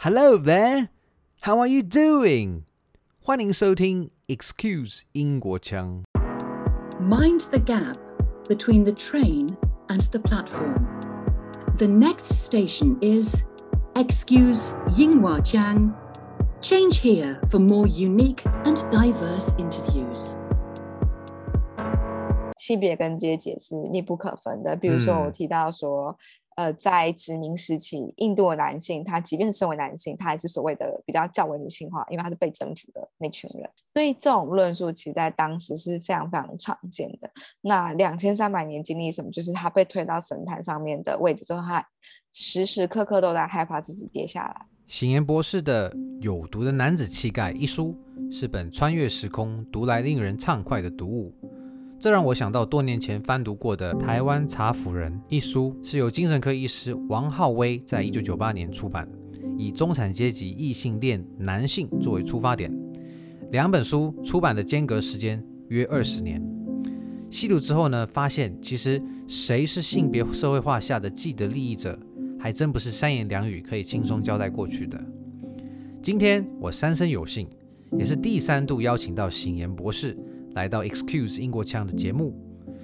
[0.00, 0.89] Hello there,
[1.41, 2.63] how are you doing?
[3.19, 6.03] 欢迎收听 Excuse 英国腔。
[6.99, 7.95] Mind the gap
[8.49, 9.47] between the train
[9.87, 10.87] and the platform.
[11.77, 13.43] The next station is
[13.95, 15.41] Excuse Yinghua
[16.61, 20.35] Change here for more unique and diverse interviews.
[22.61, 24.75] 性别跟阶级是密不可分的。
[24.75, 26.09] 比如说，我提到说。
[26.09, 26.15] 嗯
[26.55, 33.67] 呃，在殖民时期，印度的男性，他即便是身为男性，他还是所谓的比较较为女性化，因为他是被征服的那群人。
[33.93, 37.31] 所以这种论述，其实在当时是非常非常常见的。
[37.61, 39.31] 那两千三百年经历什么？
[39.31, 41.83] 就是他被推到神坛上面的位置之后，他
[42.33, 44.65] 时时刻刻都在害怕自己跌下来。
[44.87, 45.89] 醒言博士的
[46.21, 47.95] 《有毒的男子气概》一书，
[48.29, 51.33] 是本穿越时空、读来令人畅快的读物。
[52.01, 59.07] 这让我想到多年前翻读过的《台湾茶妇人》一书，是由精神科医师王浩威在一九九八年出版，
[59.55, 62.75] 以中产阶级异性恋男性作为出发点。
[63.51, 66.43] 两本书出版的间隔时间约二十年。
[67.29, 71.99] 细读之后呢，发现其实谁是性别社会化下的既得利益者，
[72.39, 74.99] 还真不是三言两语可以轻松交代过去的。
[76.01, 77.47] 今天我三生有幸，
[77.99, 80.17] 也是第三度邀请到醒言博士。
[80.53, 82.33] 来到 Excuse 英国腔的节目，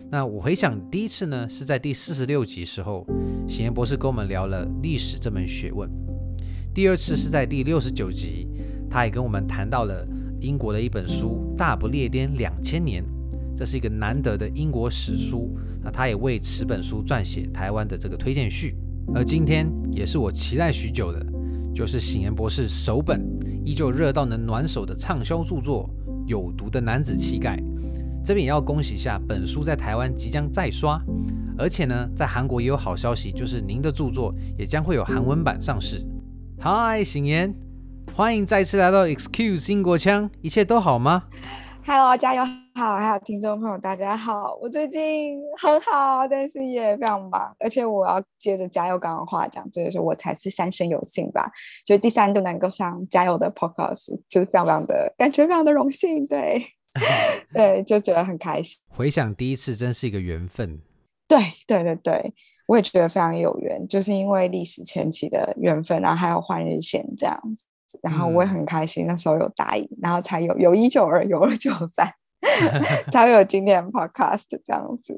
[0.10, 3.06] 那我回想第一次呢，是在第四十六集时候，
[3.48, 5.90] 醒言博士跟我们聊了历史这门学问。
[6.74, 8.48] 第二次是在第六十九集，
[8.90, 10.08] 他也跟我们谈到了
[10.40, 13.04] 英国的一本书《大不列颠两千年》，
[13.56, 15.58] 这是一个难得的英国史书。
[15.84, 18.76] 那他也为此本书撰写台湾的这个推荐序。
[19.14, 21.26] 而今天也是我期待许久的，
[21.74, 23.22] 就是醒言博士首本
[23.66, 25.90] 依旧热到能暖手的畅销著作。
[26.28, 27.58] 有毒的男子气概，
[28.24, 31.02] 这边也要恭喜一下，本书在台湾即将再刷，
[31.58, 36.06] 而且呢，在韩国也有好消息，就是您的著作也将会有韩文版上市。
[36.60, 37.56] Hi，，醒言，
[38.14, 41.24] 欢迎再次来到 Excuse 英国腔，一切都好吗
[41.88, 42.44] ？Hello，加油
[42.76, 51.50] 好，还有听众朋友大家好，我最近很好，但是也非常忙，而且我要接着加油刚刚话讲，就是说我才是三生有幸吧，
[51.86, 56.62] 就第三度能够上加油的 Podcast，就是非常非常的感觉非常的荣幸，对，
[57.56, 58.78] 对，就觉得很开心。
[58.90, 60.82] 回想第一次，真是一个缘分。
[61.26, 62.34] 对，对，对，对，
[62.68, 67.64] 我也觉得非常有缘，就是因为历史前期的缘分，然后还有换日线这样子，
[68.02, 72.12] 然后我也很开心，那时候有答应，然后才有有一九二，有二九三。
[73.12, 75.18] 才会有今天 podcast 这样子。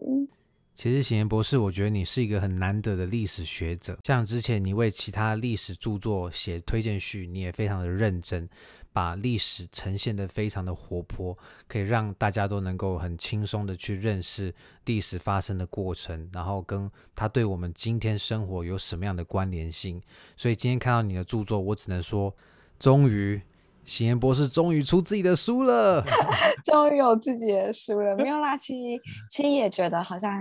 [0.74, 3.98] 其实醒言博士，我觉得你是一个很难得的历史学者。
[4.06, 8.48] 像之前你为其他历史著作写推荐序，你也非常的认真，
[8.94, 11.38] 把历史呈现得非常的活泼，
[11.68, 14.56] 可以让大家都能够很轻松的去认识
[14.86, 20.02] 历史发生的过程，然后跟它对我们今天生活有什么样的关联性。
[20.38, 22.34] 所以今天看到你的著作，我只能说，
[22.80, 23.42] 终于。
[23.86, 26.04] 喜言博士终于出自己的书了，
[26.64, 28.16] 终于有自己的书了。
[28.18, 30.32] 没有啦，其实其实也觉得好像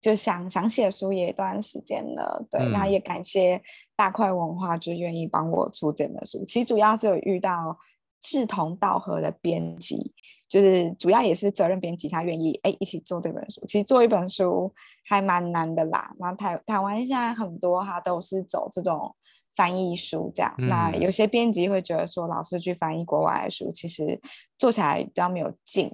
[0.00, 2.60] 就想想写书也一段时间了，对。
[2.72, 3.62] 然后也感谢
[3.94, 6.44] 大块文化就愿意帮我出这本书。
[6.44, 7.78] 其实主要是有遇到
[8.20, 10.12] 志同道合的编辑，
[10.48, 13.64] 就是主要也是责任编辑他愿意哎一起做这本书。
[13.68, 14.74] 其实做一本书
[15.08, 16.12] 还蛮难的啦。
[16.18, 19.14] 然后台台湾现在很多他都是走这种。
[19.56, 24.20] 翻译书这样，嗯、那有些编辑会觉得说，老师去翻译国外的书，其实
[24.58, 25.90] 做起来比较没有劲，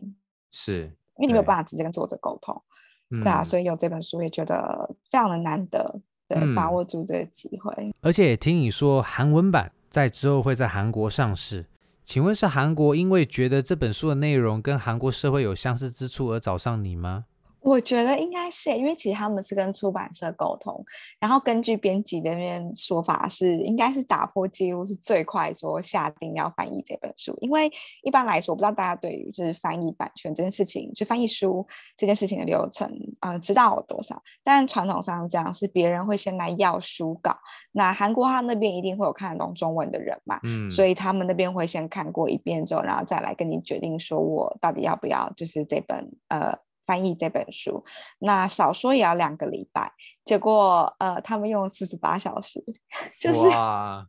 [0.52, 0.84] 是
[1.18, 2.62] 因为你没有办法直接跟作者沟通，
[3.10, 7.92] 对，对啊，所以有这本书也觉得非常的难得，对，嗯、把握住这个机会。
[8.00, 11.66] 而且听你说韩文版在之后会在韩国上市，
[12.04, 17.26] 请问是韩国因为觉得这本书的内容跟韩国社会有相似之处而找上你吗？
[17.62, 20.82] 我觉得应该是，因为其实他们是跟出版社沟通，
[21.18, 27.36] 然后根据编辑那边说法是，应该是打破记录是最快说下定要翻译这本书。
[27.40, 27.70] 因为
[28.02, 31.66] 一般来说，我不知道大家对于就是翻译版权这件事情，就翻译书
[31.96, 32.90] 这件事情的流程，
[33.20, 34.20] 呃，知道有多少？
[34.42, 37.36] 但传统上这样是别人会先来要书稿，
[37.72, 46.58] 那韩国他那边一定会有看得懂中文的人嘛，嗯，所以他们那边会先看过一遍之后，然后再来跟你决定说我到底要不要就是这本呃。
[46.90, 47.84] 翻译这本书，
[48.18, 49.92] 那少说也要两个礼拜，
[50.24, 52.60] 结果呃，他们用了四十八小时，
[53.22, 54.04] 就是哇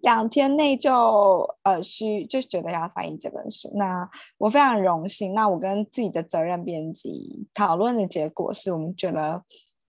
[0.00, 3.70] 两天内就呃需就觉得要翻译这本书。
[3.76, 9.40] 那我非常荣幸，那我跟自己的责任编辑讨论的结果是我们觉得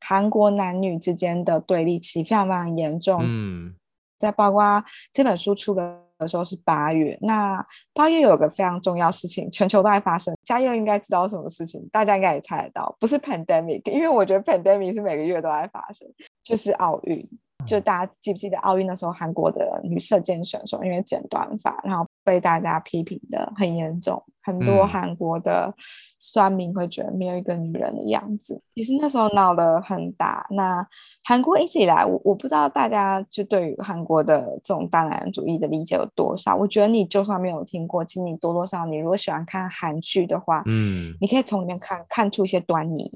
[0.01, 3.23] 韩国男女之间的对立其实非常非常严重。
[3.23, 3.75] 嗯，
[4.19, 4.85] 再包括
[5.15, 6.06] 这本书出的。
[6.19, 7.65] 的时候是八月，那
[7.95, 10.35] 八月有个非常重要事情，全球都在发生。
[10.45, 16.09] 嘉佑应该知道什么事情，大家应该也猜得到，不是 pandemic，因为我觉得 pandemic 是每个月都在发生，
[16.43, 17.29] 就是奥运。
[17.67, 25.73] 就大家记不记得奥运的时候，韩国的女射箭选手因为剪短发，然后被大家批评的很严重，很多韩国的
[26.19, 28.61] 酸民会觉得没有一个女人的样子。
[28.75, 30.45] 其实那时候闹得很大。
[30.51, 30.85] 那
[31.23, 36.57] 韩国一直以来，我我不知道大家就对于韩国的这种大男人主义的理解有多少。
[36.57, 43.09] 我觉得你就算没有听过，其实你多多少少，你如果喜欢看韩剧的话，嗯，你可以从里面看看出一些端倪。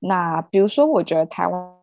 [0.00, 1.77] 那比如说，我觉得台湾。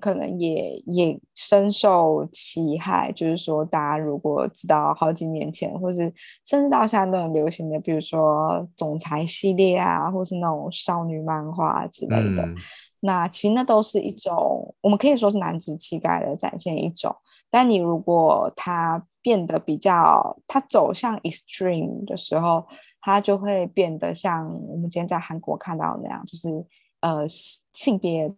[0.00, 6.12] 可能也也深受其害，就是说，大家如果知道好几年前，或是
[6.44, 12.54] 甚至到现在都很流行的，比如说总裁系列啊，或是那种少女漫画之类的，嗯、
[13.00, 17.14] 那其实那都是一种，我们可以说是男子气概的展现一种。
[17.50, 22.64] 但你如果他变得比较，他走向 extreme 的时候，
[23.00, 26.66] 他就会变得像我们今天在韩国看到的那样，就是
[27.00, 28.32] 呃性别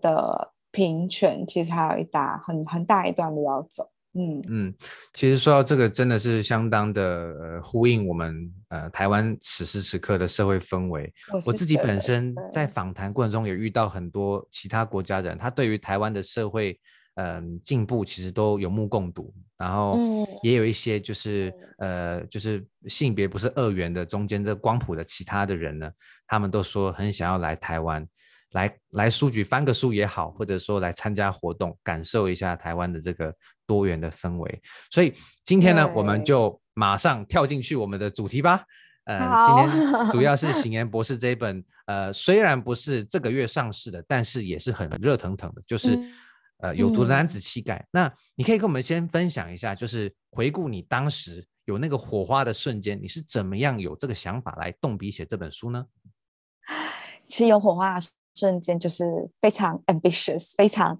[0.00, 0.52] 的。
[0.74, 4.74] 平权其实还有一大很很大一段路要走，嗯嗯，
[5.12, 11.12] 其实说到这个，真的是相当的呃呼应我们呃台湾此时此刻的社会氛围。
[11.32, 16.78] 我，我自己本身在访谈过程中也遇到很多其他国家人，他对于台湾的社会
[17.14, 19.96] 嗯、呃、进步其实都有目共睹，然后
[20.42, 25.88] 也有一些就是、嗯、呃就是性别不是二元的中间这光谱的其他的人呢，
[26.26, 28.04] 他们都说很想要来台湾。
[28.54, 33.34] 来来书局翻个书也好，或者说来参加活动，感受一下台湾的这个
[33.66, 34.62] 多元的氛围。
[34.90, 35.12] 所以
[35.44, 38.64] 今天呢，我们就马上跳进去我们的主题吧。
[39.04, 46.12] 呃，今天主要是行言博士这一本，呃，虽然不是这个月上市的，但是也是很热腾腾的，就是、嗯、
[46.60, 47.76] 呃有毒的男子气概。
[47.76, 55.84] 嗯、那你可以跟我们先分享一下，就是回顾你当时有那个火花的瞬间，你是怎么样有这个想法来动笔写这本书呢？
[57.26, 57.98] 其实有火花。
[58.34, 59.04] 瞬间就是
[59.40, 60.98] 非常 ambitious，非常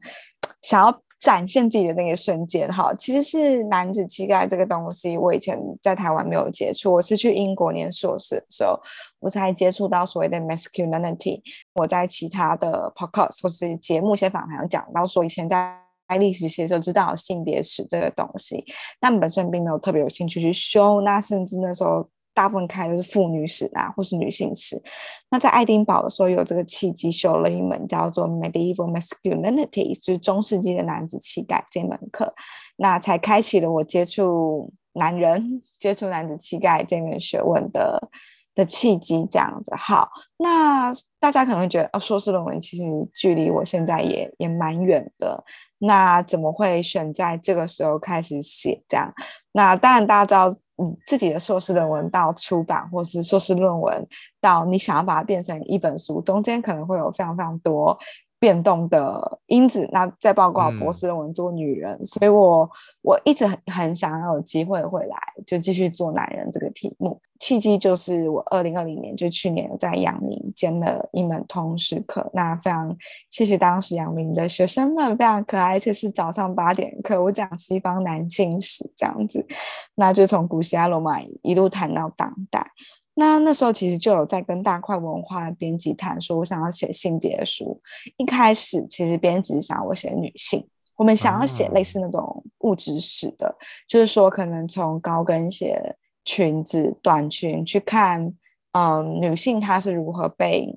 [0.63, 2.71] 想要展现自己的那个瞬间。
[2.73, 8.79] 哈，其实是男子气概这个东西，我以前在台湾没有接触，我是去英国念硕士的时候，
[9.21, 11.41] 我才接触到所谓的 masculinity。
[11.75, 15.77] 我在其他的 podcast 或是节目一些访谈有讲到，说以前在
[16.19, 18.65] 历史系的时候知道性别史这个东西，
[19.01, 21.01] 但本身并没有特别有兴趣去修。
[21.01, 22.09] 那甚至那时候。
[22.35, 24.83] 大部分开的是妇女史啊，或是女性史。
[25.31, 32.35] 那在爱丁堡的时候，有这个契机修了一门叫做 Medieval Masculinity，就是中世纪的男子气概这门课，
[32.77, 38.11] 那才开启了我接触男人、 接触男子气概这门学问的
[38.55, 39.27] 的契机。
[39.31, 40.09] 这样子，好，
[40.39, 42.83] 那大家可能觉得，哦，硕士论文其实
[43.15, 45.43] 距离我现在也也蛮远的，
[45.79, 48.83] 那怎么会选在这个时候开始写？
[48.89, 49.15] 这样，
[49.53, 50.61] 那当然大家知道。
[50.77, 54.07] 你，自己的硕士论文到出版，或是硕士论文
[54.41, 57.97] 到你想要把它变成一本书，中间可能会有非常非常多
[58.45, 59.89] 变动的因子。
[59.91, 62.69] 那再包括博士论文做女人，嗯、所以我
[63.01, 67.19] 我一直很很想要有机会回来，就继续做男人这个题目。
[67.41, 72.95] 契机就是我二零二零年，就去年在阳明兼了一门通识课，那非常
[73.31, 79.47] 谢谢当时阳明的学生们，非常可爱，而且是早上八点课，我讲西方男性史这样子，
[79.95, 82.67] 那就从古希腊罗马一路谈到当代。
[83.15, 87.81] 那那时候其实就有在跟大块文化的编辑谈，说我想要写性别书。
[88.17, 90.67] 一开始其实编辑想我写女性，
[90.97, 95.97] 我们想要写类似那种物质史的，嗯、就是说可能从高跟鞋。
[96.27, 98.33] 裙子、短裙去看，
[98.73, 100.75] 嗯，女性她是如何被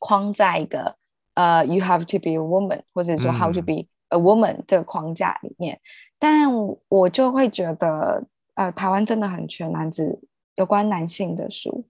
[0.00, 0.96] 框在一个
[1.34, 5.76] 呃，you have to be a woman，或者说 how to be a woman 这个框架里面。
[5.76, 5.80] 嗯、
[6.18, 6.48] 但
[6.88, 10.20] 我就会觉得，呃，台湾真的很缺男子
[10.60, 11.84] 有关男性的书。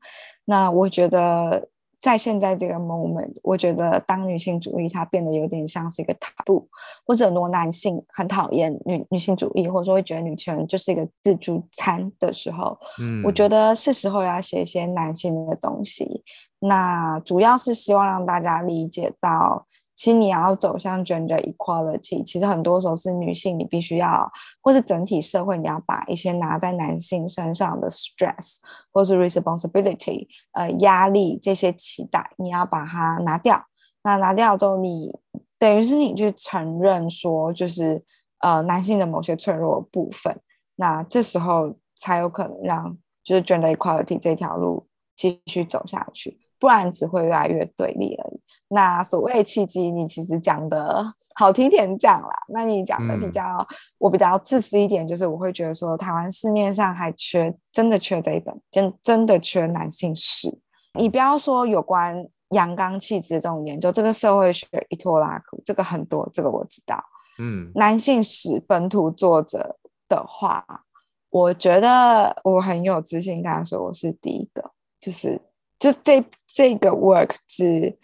[0.46, 1.68] 那我觉得。
[2.02, 6.64] 在现在这个 moment，我觉得当女性主义它变得有点像是一个 taboo，
[7.04, 16.24] 或者很多男性很讨厌女女性主义，或者说会觉得女权就是一个自助餐的时候，嗯，我觉得是时候要写一些男性的东西。
[16.60, 19.66] 那主要是希望让大家理解到。
[20.00, 28.56] 其实你要走向 gender equality，其实很多时候是女性，你必须要，或是整体社会，你要把一些拿在男性身上的 stress，
[28.90, 33.62] 或是 responsibility，呃，压力这些期待，你要把它拿掉。
[34.02, 35.14] 那拿掉之后，你
[35.58, 38.02] 等于是你去承认说，就是
[38.38, 40.34] 呃，男性的某些脆弱部分。
[40.76, 48.40] 那这时候才有可能让就是 gender equality 这条路继续走下去，不然只会越来越对立而已。
[48.68, 52.28] 那所谓契机，你其实讲的好听点讲啦。
[52.50, 60.56] 那你讲的比较，嗯、我比较自私一点，就是我会觉得说，台湾市面上还缺，真的缺这一本，真真的缺男性史。
[60.94, 67.02] 你不要说有关阳刚气质这种研究，这个社会学一拖拉库，这个很多，这个我知道。
[67.40, 69.76] 嗯，男性史本土作者
[70.08, 70.64] 的话，
[71.30, 75.40] 我觉得我很有自信跟他说我是第一个，就是
[75.80, 77.98] 就这这个 work 是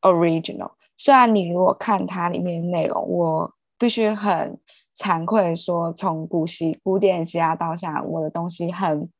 [0.00, 0.70] original。
[0.96, 4.58] 虽然你如果看它里面的内容，我必须很
[4.96, 9.10] 惭愧说，从古希古典希腊到现在，我的东西很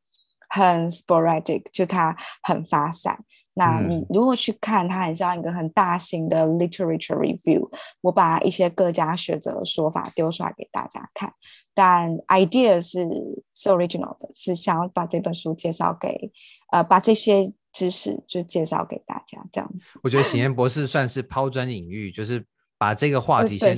[0.49, 3.23] 很 sporadic，就它很发散。
[3.59, 7.67] 那你如果去看，它很像一个很大型的 literature review，
[8.03, 11.33] 我把一些各家学者的说法丢出来给大家看，
[11.75, 13.09] 但 idea 是
[13.55, 16.31] 是 original 的，是想要把这本书介绍给
[16.71, 19.71] 呃，把这些知识就介绍给大家这样。
[20.03, 22.43] 我觉得喜颜博士算是抛砖引玉，就是
[22.79, 23.77] 把这个话题先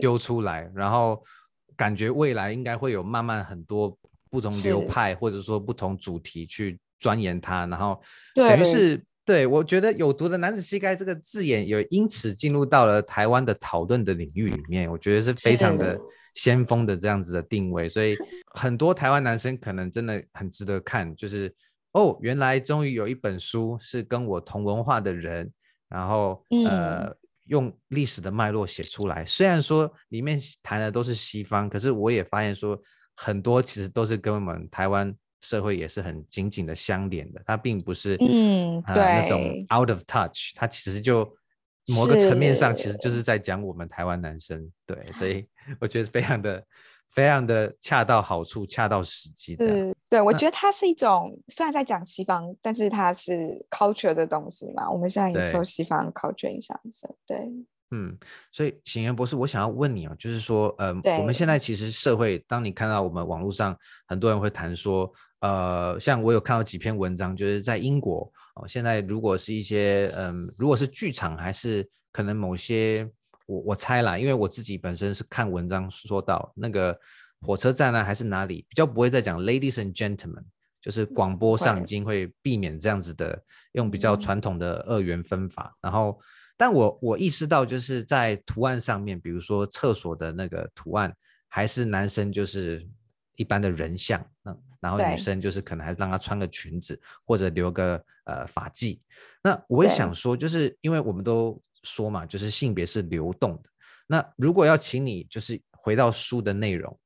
[0.00, 1.22] 丢出来，然后
[1.76, 3.94] 感觉未来应该会有慢慢很多
[4.30, 8.00] 不同流派或者说不同主题去钻研它，然后
[8.34, 9.04] 等于是。
[9.26, 15.98] 对，我觉得有毒的男子气概这个字眼，也因此进入到了台湾的讨论的领域里面，我觉得是非常的
[16.34, 18.14] 先锋的这样子的定位，所以
[18.52, 21.50] 很多台湾男生可能真的很值得看，就是
[21.94, 25.50] 哦，原来终于有一本书是跟我同文化的人，
[25.88, 27.12] 然后呃
[27.46, 32.78] 用历史的脉络写出来，虽然说里面谈的都是西方，可是我也发现说
[33.16, 35.12] 很多其实都是跟我们台湾。
[35.40, 39.38] 社会也是很紧紧的相连的，它并不是嗯、呃、对那种
[39.78, 41.22] out of touch，它其实就
[41.94, 45.46] 某个层面上其实就是在讲我们台湾男生，对，所以
[45.78, 46.64] 我觉得非常的
[47.12, 49.66] 非常的恰到好处，恰到时机的。
[49.66, 57.38] 对，对我觉得它是一种虽然在讲西方，但是它是 culture 的东西嘛，我们现在也受西方 culture 影响深，对。
[57.90, 58.18] 嗯，
[58.50, 63.76] 所以喜颜博士，我想要问你啊，就是说，呃，我们现在其实社会，当你看到我们网络上
[64.08, 65.08] 很多人会谈说，
[65.40, 73.08] 呃，像我有看到几篇文章，就是在英国哦，现在如果是一些，嗯、呃，如果是剧场，还是可能某些，
[73.46, 76.98] 我我猜啦，因为我自己本身是看文章说到那个
[77.40, 80.44] 火车站呢、啊，还是哪里，比较不会再讲 ladies and gentlemen，
[80.80, 86.20] 就是广播上已经会避免这样子的，用比较传统的二元分法，嗯、然后。
[86.56, 91.12] 但我我意识到，就是在图案上面，比如说厕所的那个图案，
[91.48, 92.88] 还是男生就是
[93.34, 98.96] 一般的人像，嗯，然后女生就是可能还是让她穿个裙子或者留个呃发髻。
[99.42, 103.70] 那我也想说，就是因为我们都说嘛，就是性别是流动的。
[104.08, 106.98] 那如果要请你就是回到书的内容。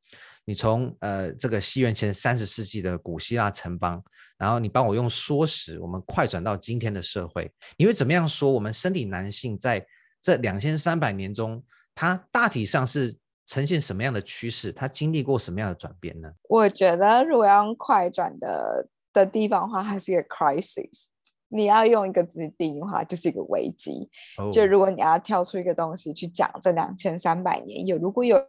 [0.45, 4.03] 你从呃这个西元前三十世纪的古希腊城邦，
[4.39, 8.51] 然后你帮我用缩时，我们快转到今天的社会，你会怎么样说？
[8.51, 9.87] 我们身体男性在
[10.23, 11.63] 这两千三百年中，
[11.95, 13.15] 他大体上是
[13.47, 14.73] 呈现什么样的趋势？
[14.73, 16.33] 他经历过什么样的转变呢？
[16.49, 21.09] 我觉得，如果要用快转的的地方的话，它是一个 crisis。
[21.49, 24.09] 你要用一个字定义的话，就是一个危机。
[24.37, 24.53] Oh.
[24.53, 28.43] 就如果你要跳出一个东西去讲这两千三百年有如果有。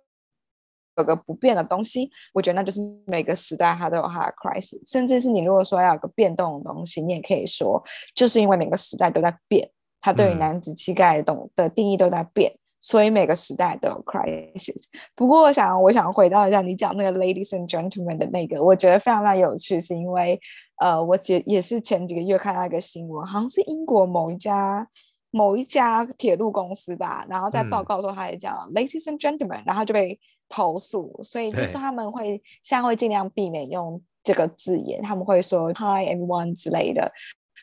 [0.97, 7.81] 有个不变的东西，我觉得那就是每个时代它都有它的 crisis，甚至是你如果说要有个变动的东西，你也可以说，
[8.13, 14.85] 就是因为每个时代都在变，它对于男子气概的懂的定义都在变，嗯，所以每个时代都有 crisis。
[15.15, 20.39] 不过我想，我想回到一下你讲那个 ladies and gentlemen 的那个，我觉得非常非常有趣，是因为
[20.77, 24.87] 呃，我姐也是前几个月看到一个新闻，好像是英国某一家。
[25.31, 30.19] 某一家铁路公司吧，然后在报告说他也讲、嗯、ladies and gentlemen，然后就被
[30.49, 37.11] 投诉，所以就是他们会现在会尽量避免用这个字眼，他们会说 hi everyone 之类的，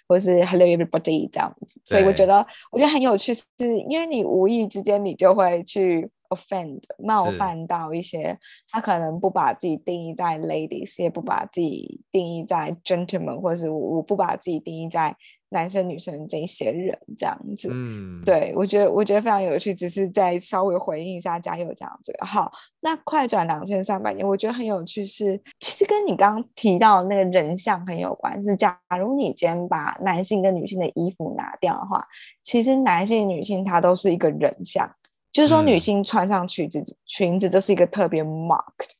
[0.08, 1.80] 或是 hello everybody 这样子。
[1.84, 3.44] 所以我觉得我觉得很有趣，是
[3.88, 8.38] 因为你无意之间你就会去 offend 冒犯到一些
[8.70, 15.16] 他可能不把自己定义在 ladies，也不把自己定义在 gentlemen，或者是我我不把自己定义在。
[15.50, 22.26] 男生女生这些人这样子，嗯，对我觉得我觉得非常有趣，只是再稍微回应一下嘉佑讲这个。
[22.26, 28.42] 好，那快转两千三百年，我觉得很有趣是，其实跟你刚刚提到的那个人像很有关。
[28.42, 32.04] 是假如你今天把男性跟女性的衣服拿掉的话，
[32.42, 34.90] 其实男性女性他都是一个人像，
[35.36, 38.90] 就是说女性穿上裙子，嗯、裙子这是一个特别 marked，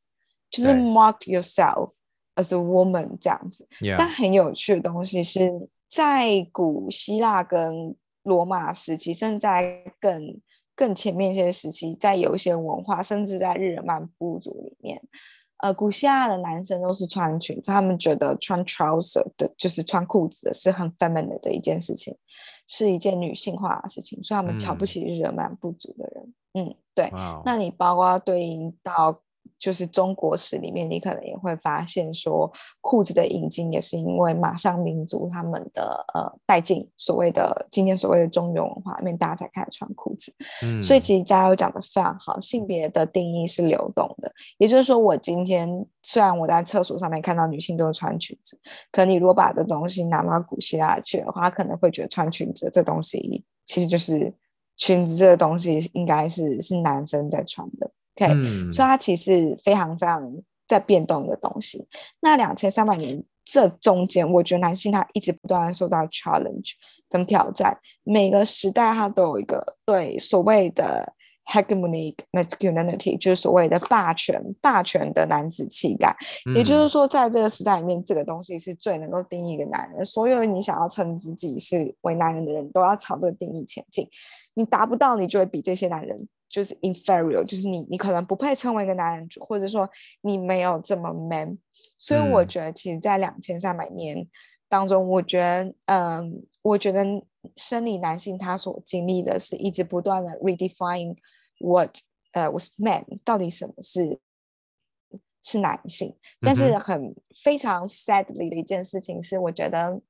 [0.51, 1.93] 就是 mark yourself
[2.35, 3.67] as a woman 这样子。
[3.97, 5.69] 但很有趣的东西是。
[5.89, 10.41] 在古希腊跟罗马时期，甚至在更
[10.75, 15.01] 更前面一些时期，在有一些文化，甚至在日耳曼部族里面，
[15.59, 22.15] 呃，古希腊的男生都是穿裙子，他们觉得穿 trouser 的，就是穿裤子的是很 feminine 的一件事情，
[22.69, 26.35] 是一件女性化的事情，所以他们瞧不起日耳曼部族的人。
[26.55, 27.11] 嗯，嗯对。
[27.45, 29.21] 那你包括对应到
[29.59, 40.33] 就是中国史里面，你可能也会发现说，裤子的引进也是因为马上民族他们的呃带进所谓的今天所谓的中原文化里面，大家才开始穿裤子。
[40.63, 45.69] 嗯，所以其实嘉佑讲的非常好，性别的定义是流动的，也就是说，我今天
[46.03, 48.59] 虽然我在厕所上面看到女性都是穿裙子，
[48.93, 54.33] 可你如果把这东西拿到古希腊去的话，可能会觉得穿裙子这东西其实就是。
[54.79, 60.33] 裙子这个东西应该是是男生在穿的，OK，、嗯、所以它其实非常非常
[60.67, 61.87] 在变动的东西。
[62.21, 66.73] 那两千三百年这中间，我觉得男性他一直不断受到 challenge
[67.09, 71.13] 跟挑战，每个时代他都有一个对所谓的
[71.45, 76.13] hegemonic masculinity，就是所谓的霸权霸权的男子气概。
[76.47, 80.05] 嗯、也就是说，在这个时代里面，这个东西是最能够定义一个男人。
[80.05, 84.09] 所有你想要称自己是为男人的人都要朝这个定义前进。
[84.55, 89.89] 你达不到，你就会比这些男人就是 inferior，就是你你可能不配称为一个男人主，或者说
[90.23, 91.59] 你没有这么 man。
[91.99, 94.27] 所以我觉得，其实，在两千三百年
[94.69, 97.05] 当中，我觉得，嗯，我觉得
[97.57, 101.17] 生理男性他所经历的是一直不断的 redefine
[101.61, 101.97] what
[102.33, 104.21] 呃 was man，到底什么是
[105.43, 106.17] 是男性？
[106.41, 110.01] 但是很非常 sadly 的一件事情是，我觉得。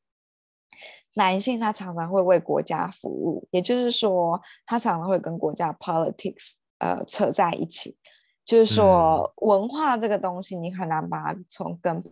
[1.15, 7.97] 男性他常常会为国家服务，也就是说，他常常会跟国家 politics 呃扯在一起，
[8.45, 12.03] 就是说文化这个东西，你很难把它从根。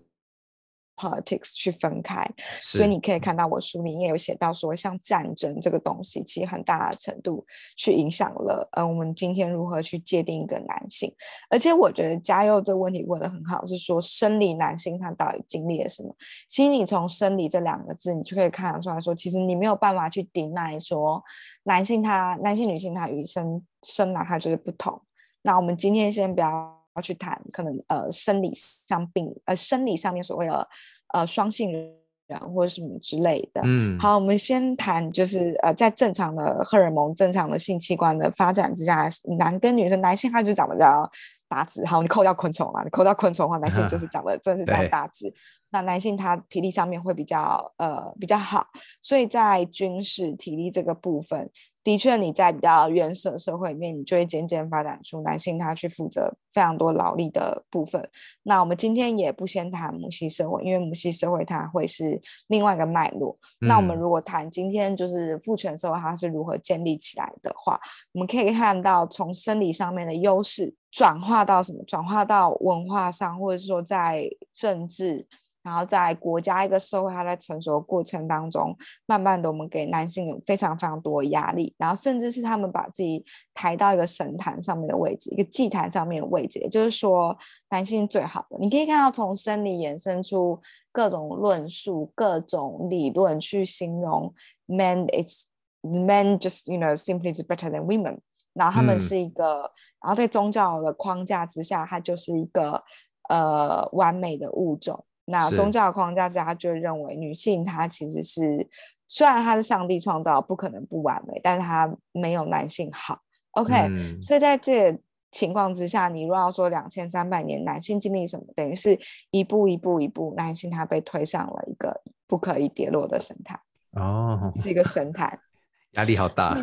[0.96, 2.24] Politics 去分开，
[2.60, 7.44] 所以你可以看到我书里面也有写到说，像战争这个东西，其实很大的程度
[7.76, 11.12] 去影响了，呃，我们今天如何去界定一个男性。
[11.50, 16.14] 而且我觉得嘉佑这个问题问的很好，是说生理男性他到底经历了什么？
[16.48, 21.22] 其实你从生理这两个字，你就可以看得出来说，其实你没有办法去 deny 说
[21.64, 25.02] 男性他男性女性他与生生来他就是不同。
[25.42, 26.83] 那我们今天先不要。
[26.94, 30.68] 要去谈可能呃生理上病呃生理上面所谓的
[31.12, 39.06] 呃双性人或者什么之类的，嗯，好，我们先谈就是呃在正常的荷尔蒙、正常的性器官的发展之下，
[39.38, 41.10] 男跟女生，男性他就长得比较
[41.48, 45.30] 大只，好，你扣掉昆虫嘛，你扣掉昆虫的话，男性就 是长得真的是比较大只。
[45.70, 48.66] 那男性他体力上面会比较呃比较好，
[49.02, 51.50] 所以在军事体力这个部分，
[51.84, 58.08] 的确你在比较原始的社会里面，你就会渐渐发展出男性他去负责非常多劳力的部分。
[58.42, 63.38] 那我们今天也不先谈母系社会，因为母系社会它会是另外一个脉络。
[63.60, 67.78] 嗯、那我们如果谈今天就是父权社会它是如何建立起来的话，
[68.12, 71.84] 我们可以看到从生理上面的优势转化到什么？
[71.86, 75.26] 转化到文化上，或者是说在政治。
[75.64, 83.24] 然后在国家一个社会，它在成熟的过程当中，慢慢的我们给男性有非常非常多的压力，然后甚至是他们把自己
[83.54, 87.34] 抬到一个神坛上面的位置，一个祭坛上面的位置，也就是说
[87.70, 88.58] 男性最好的。
[88.60, 90.60] 你可以看到从生理衍生出
[90.92, 94.34] 各种论述、各种理论去形容
[94.66, 95.44] men it's
[95.80, 98.18] men just you know simply is better than women，
[98.52, 99.70] 然后他们是一个，嗯、
[100.02, 102.84] 然后在宗教的框架之下，它就是一个
[103.30, 105.02] 呃完美的物种。
[105.26, 108.68] 那宗教框架下，他就认为女性她其实是，
[109.06, 113.20] 虽然她是上帝创造，不可能不完美，但是她没有男性好。
[113.52, 114.98] OK，嗯，所以在这个
[115.30, 118.98] 情况之下，你如果要说两千三百年男性经历什么，等于是
[119.30, 123.58] 一步一步一步，男性他被推上了一个不可以跌落的神坛。
[123.92, 125.38] 哦，是一个神坛，
[125.94, 126.54] 压力好大，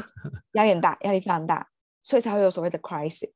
[0.53, 1.65] 压力很大，压力非常大，
[2.03, 3.29] 所以才会有所谓的 crisis。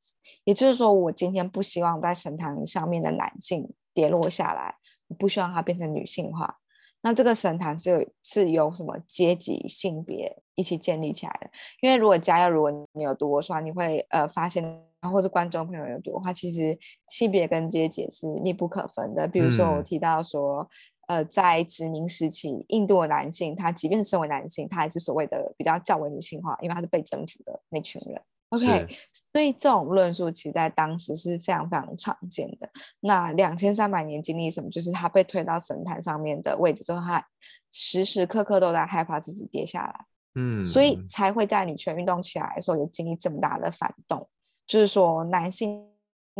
[0.43, 4.75] 也就是说，我今天不希望在神坛上面的男性跌落下来。
[5.07, 6.57] 我不希望它变成女性化，
[7.01, 11.49] 那这个神坛是是由什么阶级、性别一起建立起来的？
[11.81, 14.63] 因为如果家要，如果你有读过书，你会呃发现，
[15.01, 16.77] 或是观众朋友有读的话，其实
[17.09, 19.27] 性别跟阶级是密不可分的。
[19.27, 20.67] 比如说我提到说，
[21.07, 28.19] 嗯、呃，在殖民时期，印度的男性他即便是身为男性，他还是所谓的比较较为女性化，因为他是被征服的那群人。
[28.49, 28.87] OK，
[29.31, 32.69] 所以这种论述其实在当时是非常非常常见的。
[32.99, 34.69] 那两千三百年经历什么？
[34.69, 37.25] 就是他被推到神坛上面的位置之后，他
[37.71, 40.05] 时时刻刻都在害怕自己跌下来。
[40.35, 44.27] 嗯，所以才会在女权运动起来的时候有经历这么大的反动。
[44.67, 45.85] 就是说，男性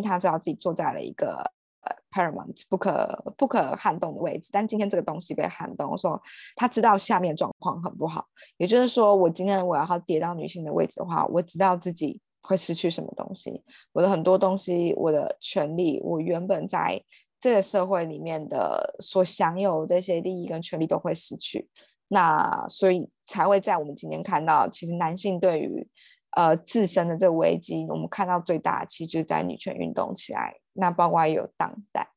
[0.04, 1.52] 他知道自己坐在了一个。
[2.16, 6.22] Paramount 不可不可撼动的位置，但今天这个东西被撼动，说
[6.56, 8.26] 他知道下面状况很不好，
[8.56, 17.02] 也就是说，我今天我要跌到女性的位置的话，我知道自己会失去什么东西，我的很多东西，我的权利，我原本在
[17.42, 21.68] 这个社会里面的所享有这些利益跟权利都会失去，
[22.08, 25.86] 那所以才会在我们今天看到，其实男性对于
[26.38, 30.56] 呃自身的这个危机，我们看到最大其实就在女权运动起来。
[30.76, 32.08] 那包括有当代，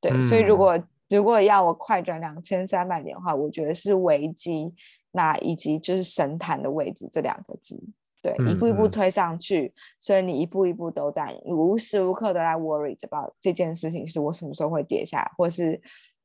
[0.00, 4.74] 对，嗯、所以如果如果要我快转两千三百年的话，我觉得是危机，
[5.10, 7.78] 那以及就是神坛的位置这两个字，
[8.22, 9.70] 对，嗯、一步一步推上去，
[10.00, 15.80] 所以你一步一步都在无时无刻都在 worry about 这件事情是我什么时候会跌下，或是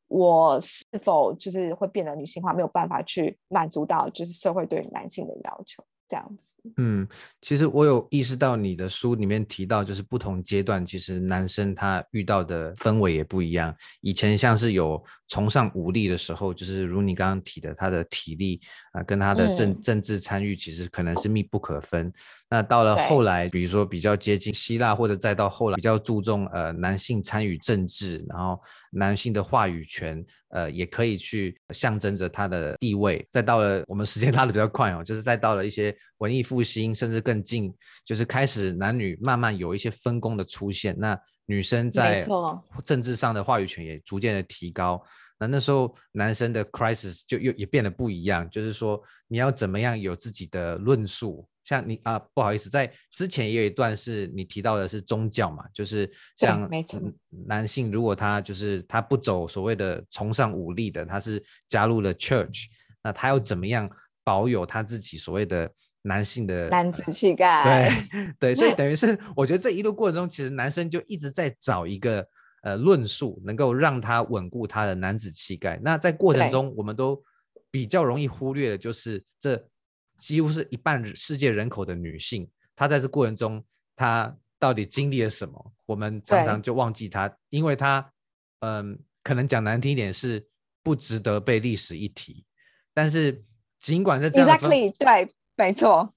[0.07, 5.83] 我是否就是会变得女性化，没有办法去满足到就是社会对于男性的要求。
[6.09, 7.07] 这样子，嗯，
[7.41, 13.73] 其实我有意识到你的书里面提到，就是不同阶段，其实男生他遇到的氛围也不一样。
[14.01, 18.59] 以前像是有崇尚武力的时候，就是如你刚刚提的，他的体力
[18.91, 22.11] 啊、呃，跟他的政、嗯、政治参与，其实可能是密不可分。
[22.49, 28.57] 那到了后来，比如说比较接近希腊，或者再到后来比较注重呃男性参与政治，然后
[28.91, 33.25] 男性的话语权，呃也可以去象征着他的地位。
[33.29, 37.73] 再到了我们时间拉的比较快哦，就是再到了一些文艺复兴，甚至更近，
[38.05, 40.95] 就是开始男女慢慢有一些分工的出现。
[40.97, 42.25] 那女生在
[42.83, 45.01] 政治上的话语权也逐渐的提高。
[45.39, 51.47] 那那时候男生的 crisis 就又也变得不一样，就是说你要怎么样有自己的论述。
[51.63, 56.69] 像你啊，不好意思，在之前也有一段是你提到的是宗教嘛，就是像
[57.45, 62.67] 男性如果他就是他不走所谓的崇尚武力的，他是加入了 church，
[63.03, 63.89] 那他要怎么样
[64.23, 65.69] 保有他自己所谓的
[66.07, 68.07] 男性的男子气概？
[68.39, 72.27] 对对，所以 等于是我觉得这一路过程中，其实男生就一直在找一个
[72.63, 75.79] 呃论述，能够让他稳固他的男子气概。
[75.83, 77.21] 那在过程中，我们都
[77.69, 79.63] 比较容易忽略的就是这。
[80.17, 83.63] 几乎是一半世界人口的女性，她在这过程中，
[83.95, 85.73] 她到底经历了什么？
[85.85, 88.03] 我们常常就忘记她，因为她，
[88.61, 90.43] 嗯，可能讲难听一点是
[90.81, 92.43] 不值得被历史一提。
[92.95, 93.45] 但是
[93.79, 96.13] 尽管在这样，Exactly，对，没错。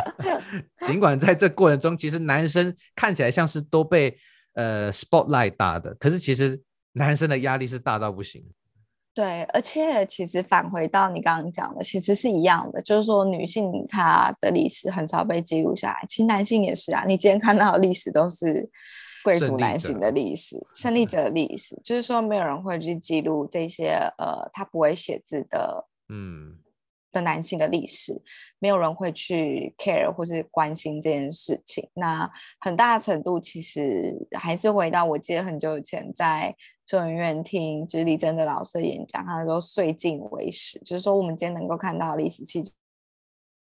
[0.84, 4.14] 尽管在这过程中，其实男生看起来像是都被
[4.54, 6.60] 呃 spotlight 打的，可是其实
[6.92, 8.44] 男生的压力是大到不行。
[9.14, 17.04] 对，而且其实返回到你刚刚讲的，其实是一样的，就是说女性她的历史很少被记录下来，其实男性也是啊。
[17.06, 18.68] 你今天看到的历史都是
[19.22, 26.58] 贵族男性的历史，胜利者的历史， 就是说没有人会去记录这些呃，他不会写字的，嗯。
[27.14, 28.20] 的男性的历史，
[28.58, 31.88] 没有人会去 care 或是关心这件事情。
[31.94, 42.70] 那很大程度其实还是回到我记得很久以前在中研院听就是李真的老师的演讲，他说“碎镜为史”，就是说我们今天能够看到历史，其实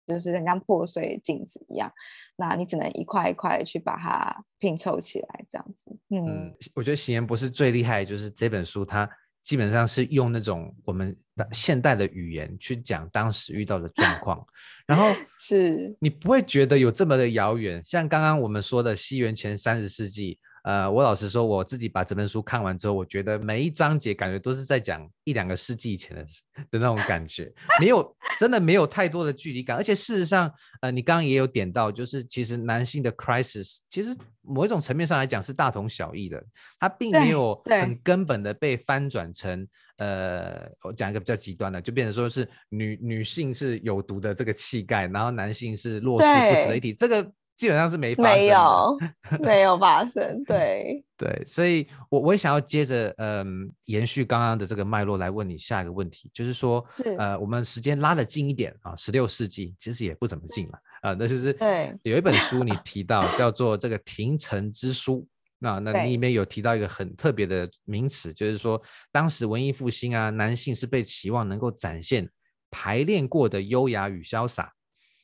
[0.07, 1.91] 就是人像破碎镜子一样。
[2.37, 5.95] 那你只能一块一块去把它拼凑起来，这样子。
[6.09, 9.07] 嗯，我觉得喜颜博士最厉害就是这本书，它。
[9.43, 11.17] 基本上是用那种我们
[11.51, 14.45] 现代的语言去讲当时遇到的状 况，
[14.85, 17.81] 然后是你不会觉得有这么的遥远。
[17.83, 20.37] 像刚刚我们说的西元前三十世纪。
[20.63, 26.23] 呃，我老实说，我自己把这本书看完之后，我觉得每一章节感觉都是在讲一两个世纪以前的
[26.69, 29.75] 的那种感觉，没有真的没有太多的距离感。
[29.75, 36.39] 而且事实上，呃，你刚刚也有点到，就是其实男性的 crisis，其实某一种层面上来讲是大同小异的，
[36.79, 39.67] 它并没有很根本的被翻转成，
[40.01, 47.31] 呃，我讲一个比较极端的，就变成说是女女性是有毒的这个气概，然后男性是弱势不值一提，这个。
[47.53, 48.97] 基本上是没发生，没有，
[49.43, 51.03] 没有发生， 对。
[51.15, 57.15] 对，所以我我也想要接着嗯延续刚刚的这个脉络来问你下一个问题，就是说是。
[57.19, 61.95] 呃我们时间拉得近一点啊，十六世纪其实也不怎么近了啊，那就是对。
[62.01, 65.17] 有一本书你提到叫做这个《庭城之书》，
[65.61, 72.29] 那那你里面有提到一个很特别的名词，就是说当时文艺复兴啊，男性是被期望能够展现
[72.69, 74.73] 排练过的优雅与潇洒，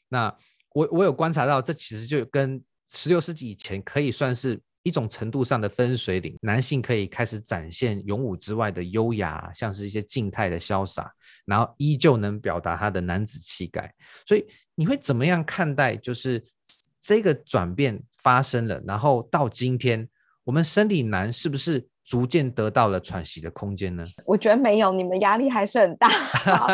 [0.08, 0.34] 那。
[0.74, 6.38] 我我有观察到，这其实就跟十六世纪以前可以算是一种程度上的分水岭。
[6.40, 11.12] 男性可以开始展现勇武之外的优雅，像是一些静态的潇洒，
[11.46, 13.92] 然后依旧能表达他的男子气概。
[14.28, 14.46] 所以
[14.76, 15.96] 你会怎么样看待？
[15.96, 16.46] 就是
[17.02, 20.08] 这个转变发生了，然后到今天，
[20.48, 21.86] 我们生理男是不是？
[22.08, 24.02] 逐渐得到了喘息的空间呢？
[24.26, 26.08] 我觉得没有，你们压力还是很大。
[26.08, 26.68] 好，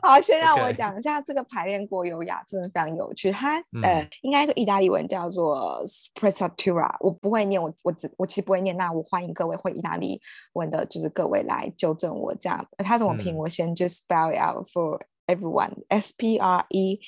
[0.00, 3.30] 好，先让我讲一下这个排练过优雅，真的非常有趣。
[3.30, 8.74] 它、嗯、呃，应该说意大利文叫做 sprezzatura，我不会念，我我只我其实不会念。
[8.78, 10.18] 那我欢迎各位会意大利
[10.54, 12.66] 文的，就是各位来纠正我这样。
[12.78, 13.36] 它怎么拼？
[13.36, 16.98] 我先就 spell it out for everyone，S P R E。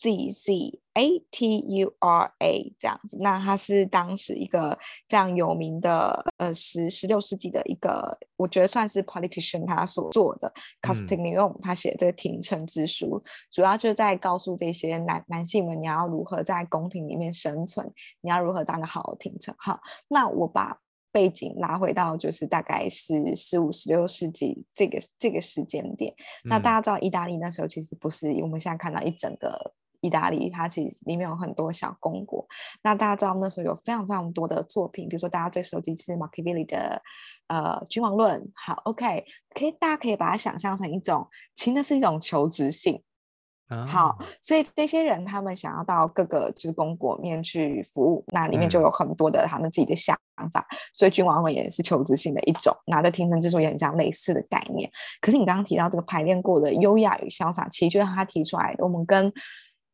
[0.00, 19.54] Z Z A T U R A 这样子，那他是当时一个非常有名的呃十十六世纪的一个，我觉得算是 politician 他所做的 Castiglione、嗯、他写这个庭城之书，主要就是在告诉这些男男性们，你要如何在宫廷里面生存，你要如何当个好的廷臣。
[19.58, 20.78] 好，那我把。
[21.10, 26.12] 背景拉回到就是大概是十五、十六世纪这个这个时间点。
[26.44, 32.46] 嗯、那大家知道，意大利那时候其实不是我们现在看到一整个意大利，它其实里面有很多小公国。
[32.82, 37.00] 那大家知道那时候有非常非常多的作品，比如说大家最熟悉是马基维利的
[37.48, 38.40] 呃《君王论》。
[38.54, 43.02] 好，OK，可以大家可以把它想象成一种，其实那是一种求职信。
[43.86, 50.16] 好，所以这些人他们想要到各个就是公国面去服务，那里面就有很多的他们自己的想
[50.50, 52.74] 法，嗯、所以君王论也是求职性的一种。
[52.86, 54.90] 那这庭城之书也很像类似的概念。
[55.20, 59.30] 可是你刚刚提到这个排练过的优雅与潇洒，其实就是他提出来的，我们跟。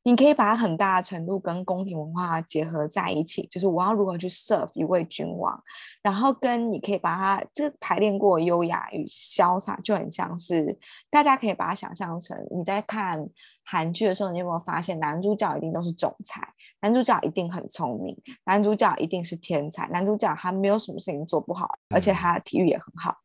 [0.06, 5.58] 你可以把它很大的程度跟宫廷文化结合在一起，就是我要如何去 serve 一位君王，
[6.02, 10.78] 然后跟你可以把它这个排练过优雅与潇洒，就很像是
[11.10, 13.26] 大家可以把它想象成你在看
[13.64, 16.46] 韩剧的时候，你有没有发现男主角一定都是总裁，
[16.82, 18.14] 男主角一定很聪明，
[18.44, 23.16] 男主角一定是天才，男主角他没有什么事情做不好，而且他的体育也很好。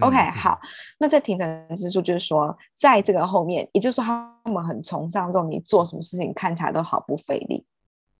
[0.00, 0.58] OK，好，
[0.98, 7.66] 那在庭城之处就是说，在这个后面，也就是说，他们很崇尚这种你做什么事情看起来都毫不费力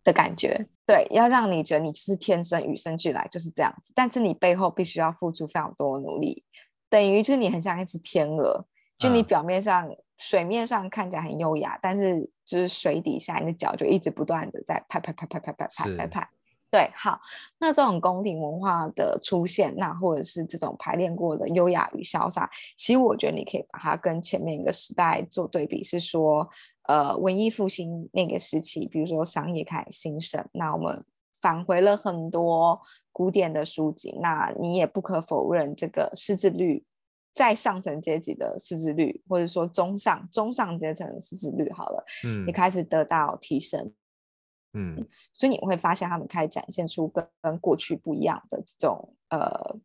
[0.04, 6.42] 的感觉，对，要让你觉得你就是天生与生俱来就是这样子，但是你背后必须要付出非常多的努力，
[6.88, 8.64] 等于就是你很像一只天鹅，
[8.98, 16.28] 就你表面上、嗯、水面上看起来很优雅，但是就是水底下你的脚就一直不断的在拍拍拍拍拍拍拍拍拍。
[16.70, 17.18] 对，好，
[17.58, 26.46] 那这种宫廷文化的出现，那或者是这种排练过的优雅与潇洒，其实我觉得你可以把它跟前面一个时代做对比，是说，
[26.82, 31.02] 呃，文艺复兴那个时期，比如说商业开始兴盛，那我们
[31.40, 32.78] 返回了很多
[33.12, 36.84] 古典的书籍，那你也不可否认，这个识字率
[37.32, 43.90] 在上层阶级的识字率，或者说中上中上阶层的识字率，好了，嗯，也开始得到提升。
[44.74, 49.76] 嗯，所以你会发现他们开始展现出跟跟过去不一样的这种呃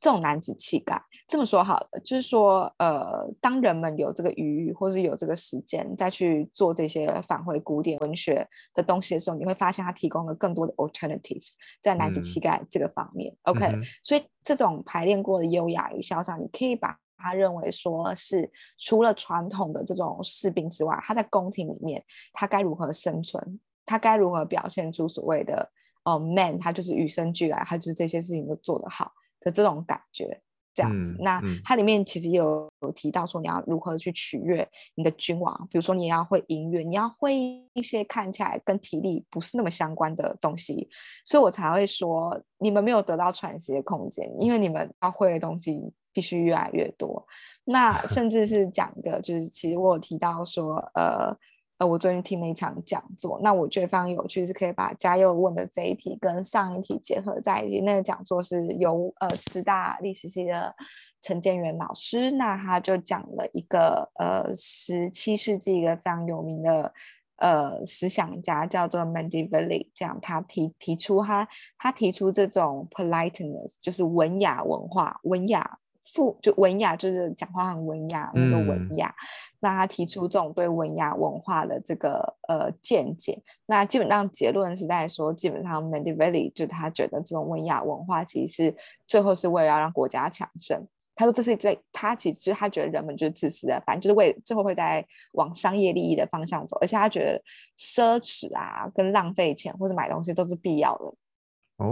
[0.00, 1.00] 这种男子气概。
[1.28, 13.32] 这么说好了，就是说呃，当人们有这个余裕或是有这个时间再去做这些返回古典文学的东西的时候，你会发现它提供了更多的 alternatives 在男子气概这个方面。
[13.44, 23.60] 嗯、OK，、嗯、所以这种排练过的优雅与潇洒，你可以把它认为说是除了传统的这种士兵之外，他在宫廷里面他该如何生存。
[23.90, 25.68] 他该如何表现出所谓的
[26.04, 30.40] 哦、uh,，man，他就是与生俱来，他就是这些事情都做得好的这种感觉，
[30.72, 31.12] 这样子。
[31.14, 37.34] 嗯、那它里面其实有有提到说，你要如何去取悦你的君王，比如说你要会音乐，你要会
[37.74, 40.88] 一些看起来跟体力不是那么相关的东西，
[41.26, 45.78] 所以我才会说你们没有得到喘息的空间，因为你们要会的东西
[46.14, 47.26] 必须越来越多。
[47.64, 51.36] 那甚至是讲的，就是其实我有提到说，呃。
[51.80, 57.80] 呃，我最近听了一场讲座，那我觉得非常有趣，是可以把嘉佑问的这一题跟上一题结合在一起。
[57.80, 60.74] 那个讲座是由呃师大历史系的
[61.22, 66.92] 陈建元老师，那他就讲了一个呃十七世纪一个非常有名的
[67.36, 75.78] 呃思想家叫做 Mandeville，这样他提提出他他提出这种 politeness，就是文雅文化，文雅。
[76.04, 79.08] 富就文雅，就是讲话很文雅，那个文雅。
[79.08, 79.14] 嗯、
[79.60, 90.84] 那他提出这种对文雅文化的这个呃见解，那基本上结论是在说，基本上 Mandeville 就他觉得这种文雅文化其实是最后是为了要让国家强盛。
[91.14, 97.42] 他说这是在他其实他觉得人们就是自私的，反正就是为最后会在往商业利益的方向走，而且他觉得
[97.78, 101.14] 奢侈啊跟浪费钱或者买东西都是必要的。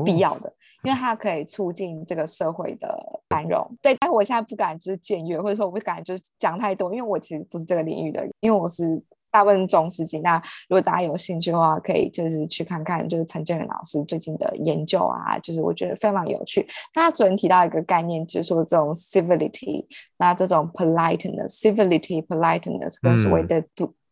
[0.04, 3.76] 必要的，因为它可以促进这个社会的繁荣。
[3.82, 10.18] 对，但我现在不敢就是僭越，或者说我不敢就是讲太多，因为我其实不是这个领域的人，因为我是大部分中世纪。
[10.20, 10.36] 那
[10.68, 16.66] 如果大家有兴趣的话，可以就是去看看，就是陈建元老师最近的研究啊，就是我觉得非常有趣。
[16.94, 19.84] 那他昨天提到一个概念，就是说这种 civility，
[20.16, 23.62] 那这种 politeness，civility politeness 跟所谓的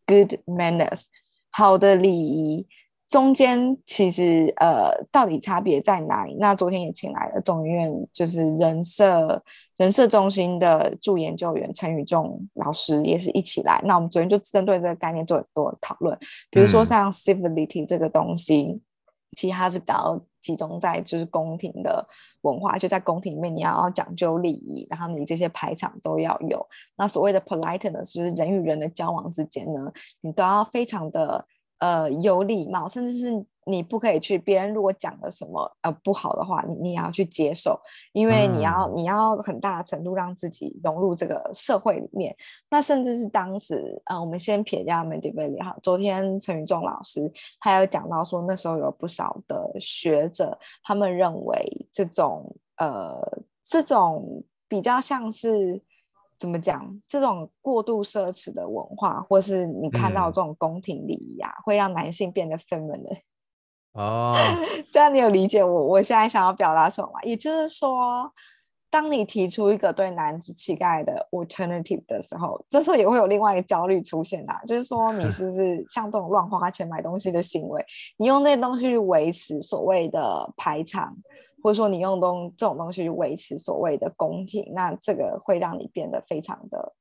[0.05, 1.05] good manners，
[1.49, 2.67] 好的礼仪。
[3.09, 6.35] 中间其实呃，到底差别在哪里？
[6.39, 9.41] 那昨天也请来了中研院就是人社
[9.77, 13.81] 人社中心的助研究员陈宇仲老师，也是一起来。
[13.85, 16.17] 那我们昨天就针对这个概念做很多讨论，
[16.49, 18.81] 比如说像 civility 这个东西，嗯、
[19.37, 22.05] 其实它是比较集中在就是宫廷的
[22.41, 26.67] 文化，就在宫廷里面你要讲究礼仪，然后你这些排场都要有。
[26.97, 29.89] 那所谓的 politeness 就是人与人的交往之间呢，
[30.19, 31.45] 你都要非常的。
[31.79, 37.79] 呃，有礼貌，甚至是你不可以去别人如果讲了什么呃不好的话，你你也要去接受，
[38.13, 42.35] 因为你要、嗯、你要很大的程度让自己融入这个社会里面。
[42.69, 55.81] 那甚至是当时，呃，我们先撇掉 Mandeville 哈，昨天陈宇仲老师他有讲到说，那时候有不少的学者，他们认为这种呃，这种比较像是
[56.39, 57.01] 怎么讲？
[57.07, 63.19] 这种过度奢侈的文化，或是你看到这种宫廷礼仪啊，嗯、会让男性变得 feminine。
[63.93, 64.35] 哦，
[64.93, 67.19] 这样你有理解我我现在想要表达什么吗？
[67.23, 68.31] 也就是说，
[68.91, 77.83] 当你提出一个对男子气概的 alternative 的时候，这时候也会有另外一个焦虑出现啊，就是说你是不是 像这种乱花钱买东西的行为，
[78.17, 81.17] 你用那些东西去维持所谓的排场，
[81.67, 86.93] 或者说你用东这种东西去维持所谓的宫廷，那这个会让你变得非常的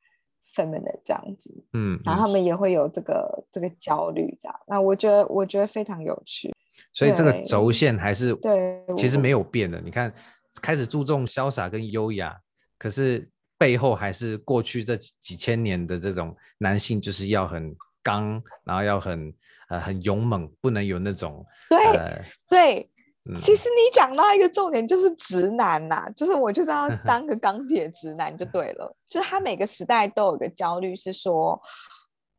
[0.57, 6.53] feminine 这样子，嗯，然后他们也会有这个这个焦虑这样，那我觉得我觉得非常有趣。
[6.93, 9.81] 所以这个轴线还是对，其实没有变的。
[9.81, 10.13] 你看，
[10.61, 12.37] 开始注重潇洒跟优雅，
[12.77, 19.33] 可是背后还是过去这几千年的这种男性就是要很刚，然后要很
[19.69, 22.91] 呃很勇猛，不能有那种对、呃、对。
[23.39, 28.97] 其实你讲到一个重点，就是直男呐、啊，就是我就是要 当个钢铁直男就对了。
[29.07, 31.61] 就是他每个时代都有个焦虑，是说，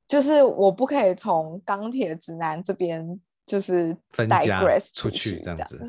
[0.07, 3.19] 就是我不可以从钢铁直男这边。
[3.47, 4.61] 就是分家
[4.93, 5.79] 出去这样子，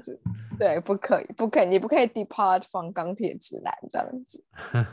[0.61, 4.45] 对，不可以，不可以，你不可以 depart from 钢铁直男这样子。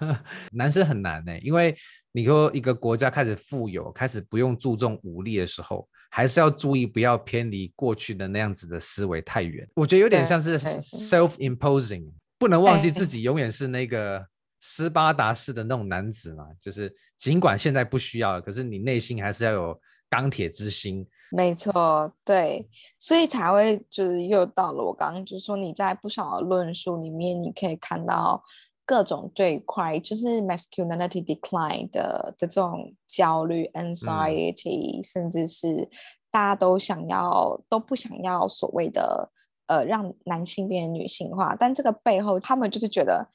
[0.52, 1.78] 男生很难呢、欸，因为
[2.12, 9.68] 你说一个国家开始富有，开始不用注重武力的时候，还是要注意不要偏离过去的那样子的思维太远。
[9.76, 14.26] 我觉得有点像是 self-imposing，不能忘记自己永远是那个
[14.62, 19.78] 斯巴达式的那种男子嘛，就是尽管现在不需要，可是你内心还是要有
[20.10, 21.06] 钢铁之心。
[21.32, 22.66] 没错，对，
[22.98, 28.42] 所以才会就是又到了我刚刚就说，你在不少的论述里面，你可以看到
[28.86, 35.90] 各种最快就是 masculinity decline 的的这种焦虑 anxiety，、嗯、甚至是
[36.32, 39.30] 大家都想要都不想要所谓的
[39.68, 43.28] 呃让男性变女性化，但这个背后他们就是觉得。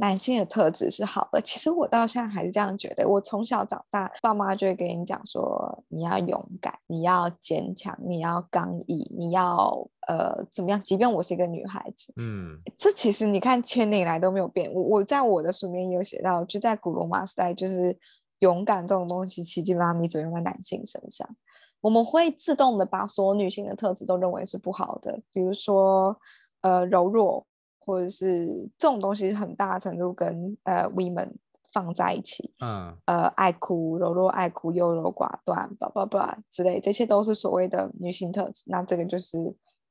[0.00, 3.08] 男性的特质是好的，其实我到现在还是这样觉得。
[3.08, 10.80] 我从小长大，爸妈就会跟你讲说，你要勇敢，你要坚强，你要刚毅，你要呃怎么样？
[10.82, 14.72] 即便我是一个女孩子，嗯，这其实你看千年来都没有变。
[14.72, 17.96] 我我在我的书里面有写到，就在古罗马时代，就是
[18.38, 21.28] 勇敢这种东西，其实基本上你只用在男性身上。
[21.80, 26.16] 我们会自动的把所有女性的特质都认为是不好的，比如说
[26.60, 27.44] 呃柔弱。
[27.88, 31.30] 或者是这种东西，很大程度跟呃 women
[31.72, 38.64] 放在一起，嗯，呃，爱哭、柔弱、爱哭、优柔寡断，叭叭叭之类，这些都是所谓的女性特质。
[38.66, 39.38] 那这个就是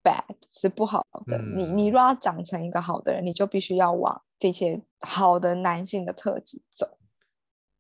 [0.04, 1.40] bad，是不好的。
[1.40, 6.88] 嗯、你你若要长成一个好的人，你就必须要往这些好的男性的特质走。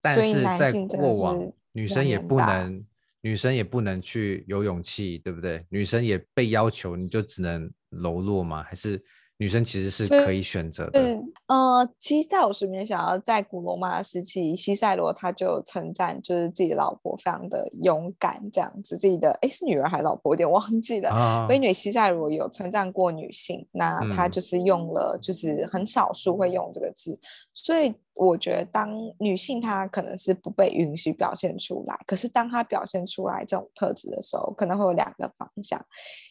[0.01, 2.84] 但是在过往，女生也不能，
[3.21, 5.63] 女生也不能去有勇气，对不对？
[5.69, 8.63] 女生也被要求，你就只能柔弱吗？
[8.63, 8.99] 还是？
[9.39, 11.00] 女生其实是可以选择的。
[11.00, 18.97] 嗯，呃，其实在我身边想要在古罗马时期，西塞罗他就称赞，就是自己的老婆非常的勇敢，这样子。
[18.97, 20.34] 自己的哎，是女儿还是老婆？
[20.34, 21.10] 有点忘记了。
[21.10, 27.19] 啊，美女西塞罗有称赞过女性，那他就是用了，就是很少数会用这个字，嗯，
[27.54, 27.93] 所以。
[28.17, 35.80] 我觉得，当女性她可能是不被允许表现出来，可是当她表现出来这种特质的时候，可能会有两个方向，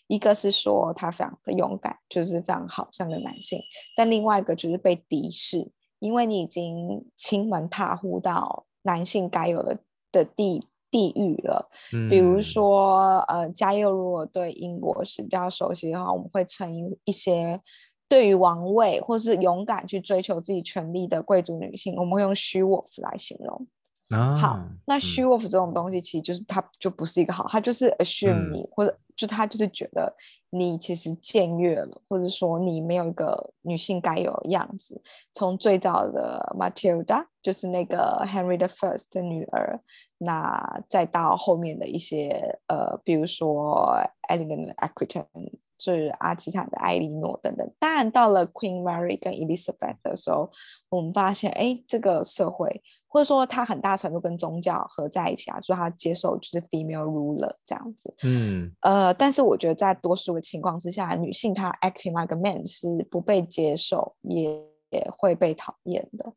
[0.09, 3.61] 一个是说她非常的勇敢，就是非常好，像个男性；
[3.97, 5.71] 但另外一个就是被敌视，
[6.01, 9.79] 因为你已经亲门踏户到男性该有的
[10.11, 11.67] 的地地域了。
[11.93, 17.61] 嗯、比如说，呃，嘉佑如果对英国史比较熟悉的话，我们会称一一些。
[18.09, 23.67] 对于王位或是勇敢去追求自己权利的贵族女性，我们会用 she wolf 来形容。
[24.11, 30.15] 啊、好，那 she wolf 这种东西，其实就是它就不是一个好，它就是 assume 你，嗯、或者就他就是觉得
[30.51, 35.03] 你其实僭越了，或者说你没有一个女性该有的样子。
[35.35, 39.81] 从最早的 Matilda，就是那个 Henry the First 的女儿，
[40.19, 50.51] 那再到后面的一些呃，比如说 Elegant Aquitaine 就是阿基坦的艾莉诺等等，当然到了 Queen Mary 跟 Elizabeth 的时候，
[50.89, 58.15] 我们发现，哎，这个社会或者说它很大程度跟宗教合在一起啊，所以它接受就是 female ruler 这样子。
[58.23, 64.45] 嗯，呃，但是我觉得在多数的情况之下，女性她 acting like a man 是不被接受，也
[64.91, 66.33] 也会被讨厌的。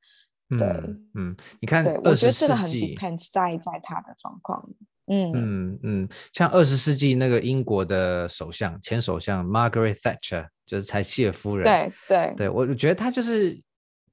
[0.58, 4.68] 对，嗯，嗯你看，对，我觉得这个很 depends 在在他的状况。
[5.10, 11.64] 嗯嗯嗯，像二十世纪那个英国的首相，前首相 Margaret Thatcher，就是柴契尔夫人。
[11.64, 13.60] 对对对，我觉得她就是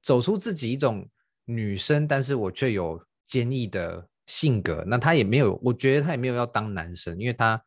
[0.01, 1.07] 走出自己一种
[1.45, 4.83] 女生，但是我却有坚毅的性格。
[4.87, 7.61] 那她也没有，我觉得她也没有要当男生，因为她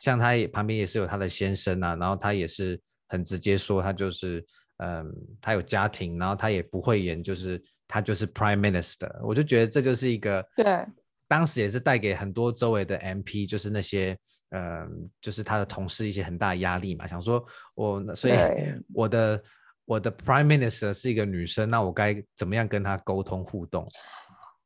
[0.00, 4.44] 像她也旁边也是有她的先生啊，然后她也是很直接说，她就是
[4.78, 10.86] 嗯，她有家庭，然后她也不会演，就是她就是 Prime Minister，我就觉得这就是一个对，
[11.28, 14.16] 当时也是带给很多周围的 MP，就是那些
[14.50, 18.34] 嗯，就是他的同事一些很大的压力嘛，想说我所以
[18.94, 19.42] 我的
[19.84, 23.88] 我的 Prime Minister 是一个女生，那我该怎么样跟她沟通互动？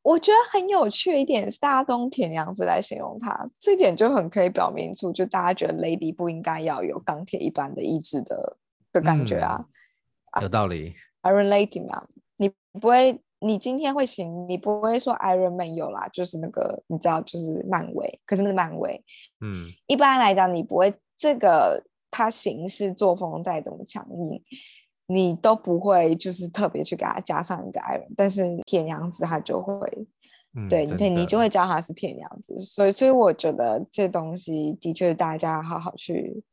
[0.03, 8.57] 我觉得很有趣一点是，大家都用铁娘子来形容她，这点就很可以表明出，就大家觉得 Lady 不应该要有钢铁一般的意志的
[8.91, 9.57] 的感觉啊。
[9.59, 9.65] 嗯
[10.41, 12.01] 有道理，Iron Lady 嘛，
[12.37, 12.49] 你
[12.79, 19.03] 不会，你今天会行，你不会说 Iron Man 有啦，就是那个你知道，就是漫威，可是那是漫威，
[19.41, 24.41] 嗯，一般来讲，你不会这个他行事作风再怎么强硬，
[25.07, 29.75] 你都不会就是特别去给他加上一个 Iron，但是铁娘子他就会，
[30.55, 36.43] 嗯、对，你你就会叫他是铁娘子，所以所以我觉得这东西的确大家好好去。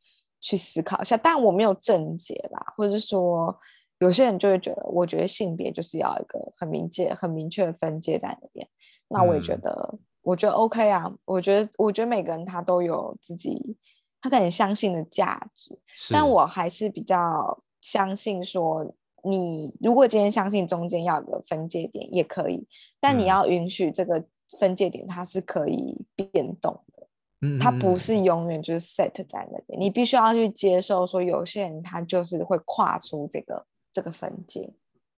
[0.41, 3.59] 去思考一下，但我没有正解啦，或者是说，
[4.01, 8.69] 有些人就会觉得，我觉得性别就是要一个很明确、很明确的分界在那边。
[9.09, 13.77] 那我也觉得，嗯、我觉得 OK 啊，我觉得，我觉得每个人他都有自己
[14.21, 15.79] 他可能相信的价值，
[16.11, 18.95] 但我还是比较相信说，
[19.25, 22.67] 你如果今天相信中间要有个分界点也可以，
[23.01, 24.25] 但你要允许这个
[24.59, 27.09] 分界点它是可以变动的。
[27.41, 33.65] 嗯它不是永远就是 set 在那边，你必须要去接受说，有些人他就是会跨出这个
[33.99, 34.73] 这个分界，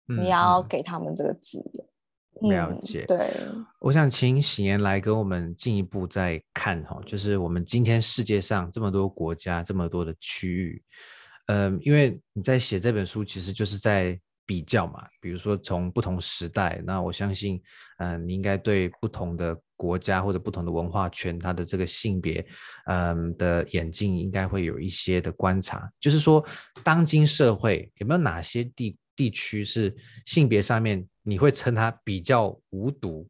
[0.05, 2.49] 你要给他们这个自由。
[2.49, 3.29] 了解，对。
[3.79, 10.81] 我想请喜言来跟我们进一步再看哈，就是我们今天世界上这么多国家，这么多的区域，
[11.47, 14.17] 嗯，因为你在写这本书，其实就是在。
[14.49, 17.61] 比较嘛，比如说从不同时代，那我相信，
[17.99, 22.43] 嗯、呃，你应该对不同的国家或者不同的文化圈，它的这个性别，
[22.87, 25.87] 嗯的眼镜应该会有一些的观察。
[25.99, 26.43] 就是说，
[26.83, 29.95] 当今社会有没有哪些地地区是
[30.25, 33.29] 性别上面你会称它比较无毒，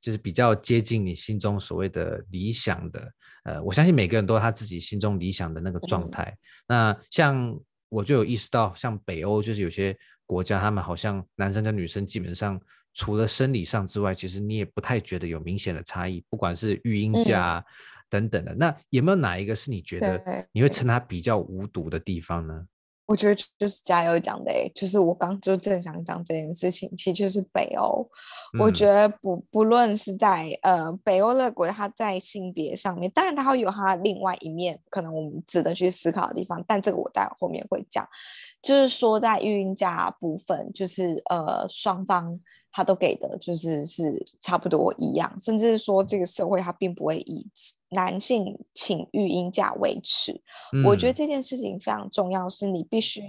[0.00, 3.12] 就是比较接近你心中所谓的理想的？
[3.44, 6.34] 呃，我相信每个人都有他自己心中理想的那个状态。
[6.68, 7.54] 嗯、那像
[7.90, 9.94] 我就有意识到，像北欧就是有些。
[10.26, 12.60] 国家他们好像男生跟女生基本上
[12.94, 17.64] 除了生理上之外，其实你也不太觉得有明显的差异，不管是育婴假、嗯、
[18.08, 18.54] 等等的。
[18.54, 22.64] 那有没有哪一个是你觉得你会称它比较无毒的地方呢？
[23.06, 28.08] 我觉得就是加油讲的，就是我刚就正想讲这件事情，其实就是北欧。
[28.54, 36.64] 嗯、我觉得不不论是在呃北欧的国家，它在性别上面，当然它会有它另外一面，可能我们值得去思考的地方。
[36.66, 38.08] 但这个我待会后面会讲，
[38.62, 42.40] 就是说在育婴假部分，就是呃双方
[42.74, 47.48] 他都给的就是是差不多一样，甚至是说这个社会它并不会以。
[47.90, 50.32] 男性请育婴假为耻，
[50.72, 53.22] 嗯、我觉得这件事情非常重要，是你必须，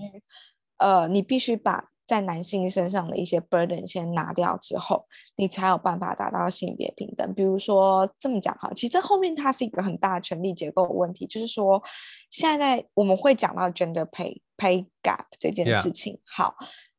[0.78, 7.32] 呃，你必须把在男性身上的一些 burden 先拿掉之后，你才有办法达到性别平等。
[7.36, 11.80] 比如说这么讲哈，其实这后面它是一个很大的权力结构的问题，就是说
[12.32, 16.56] 现在我们会讲到 gender pay pay gap 这件事情.好、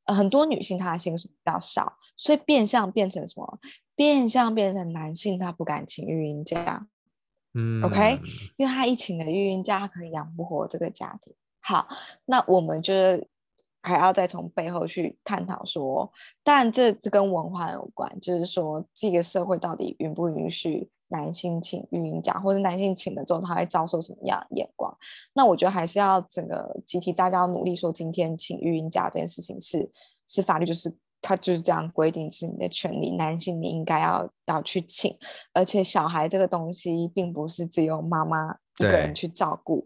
[0.07, 3.59] 呃，很多女性她的薪水比较少，所以变相变成什么？
[3.94, 6.86] 变相变成男性他不敢请育婴假。
[7.54, 8.18] 嗯，OK，
[8.59, 11.34] 因为他一请了育婴假，他可能养不活这个家庭。
[11.61, 11.88] 好，
[12.26, 13.26] 那我们就是
[13.82, 16.12] 还要再从背后去探讨说，
[16.44, 24.96] 当然这这跟文化有关，就是说这个社会到底允不允许男性请育婴假，或者男性请了之后他会遭受什么样的眼光？
[25.34, 29.90] 那我觉得还是要整个集体大家要努力说，今天请育婴假这件事情是
[30.26, 30.94] 是法律就是。
[31.22, 35.12] 他就是这样规定，是你的权利，男性你应该要要去请，
[35.52, 39.84] 而且小孩这个东西并不是只有妈妈一个人去照顾，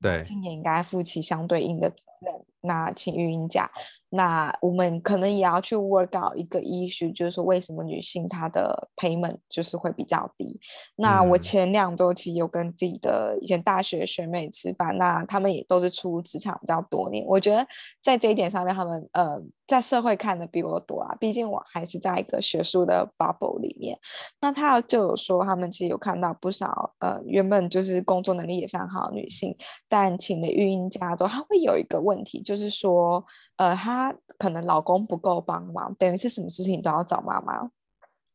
[0.00, 2.32] 对，男性也应该负起相对应的责任。
[2.62, 3.70] 那请育婴假。
[4.16, 10.58] 那我们可能也要去 work out 一个 issue，就是说为什么女性她的 payment 就是会比较低。
[10.96, 17.24] 那我前两周期有跟自己的以前大学学妹吃饭，那他们也都是出职场比较多年。
[17.26, 17.64] 我觉得
[18.02, 23.98] 在这一点上面，他们呃在社会看的比我多啊，毕竟我还是在一个学术的 bubble 里面。
[24.40, 29.54] 那他就有说，他们其实有看到不少呃原本就是工作能力也非常好的女性，
[29.88, 33.24] 但请了育婴假之后，她会有一个问题，就是说
[33.56, 34.14] 呃她。
[34.38, 37.58] 可能老公不够帮忙，等于是什么事情都要找妈妈。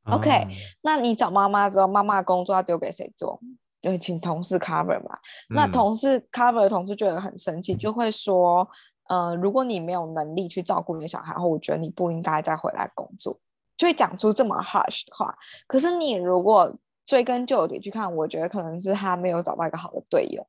[0.05, 0.15] Oh.
[0.15, 0.47] OK，
[0.81, 3.39] 那你找妈妈之后，妈妈的工作要丢给谁做？
[3.83, 5.15] 对，请同事 cover 嘛。
[5.51, 8.67] 嗯、那同事 cover 的同事觉得很生气，就会说：
[9.11, 13.37] 呃，如果你没有能力去照顾你的小孩，后我觉得你不应该再回来工作，
[13.75, 15.35] 就会讲出这么 harsh 的话。
[15.67, 16.73] 可是你如果
[17.05, 20.47] 追根究底去看，我觉得可能是他没有找到一个好的队友。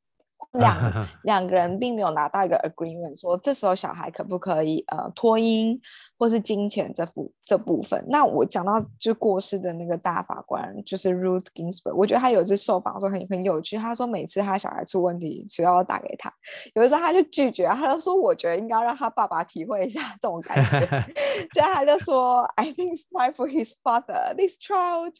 [0.52, 5.78] 两 两个人并没有拿到一个 agreement，说这时候小孩可不可以呃托婴
[6.18, 8.04] 或是金钱这部这部分。
[8.08, 16.32] 那我讲到就过世的那个大法官就是 Ruth Ginsburg，我觉得他有一次受访的时候很很有趣，他说每次他小孩出问题，学校要打给他，
[16.74, 20.86] 有的时候他就拒绝，他就说我觉得应该让他爸爸体会一下这种感觉，
[21.54, 25.14] 这样他就说 I think it's time for his father, this child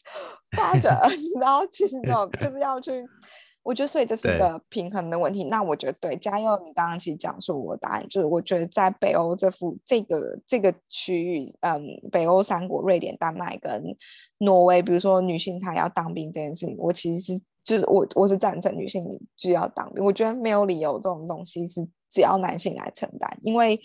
[0.51, 1.09] father，
[1.41, 3.03] 然后其实那种就是要去。
[3.63, 5.45] 我觉得，所以这是一个平衡的问题。
[5.45, 13.81] 那我觉得，对嘉佑，你刚刚其实讲述我的答案就是，我觉得在北欧这幅这个这个区域，嗯，北欧三国，瑞典、丹麦跟
[14.39, 19.05] 挪威，比如说女性她要当兵这件事情，我其实是就是我我是赞成女性
[19.37, 20.03] 就要当兵。
[20.03, 23.79] 我觉得没有理由这种东西是只要男性来承担，因为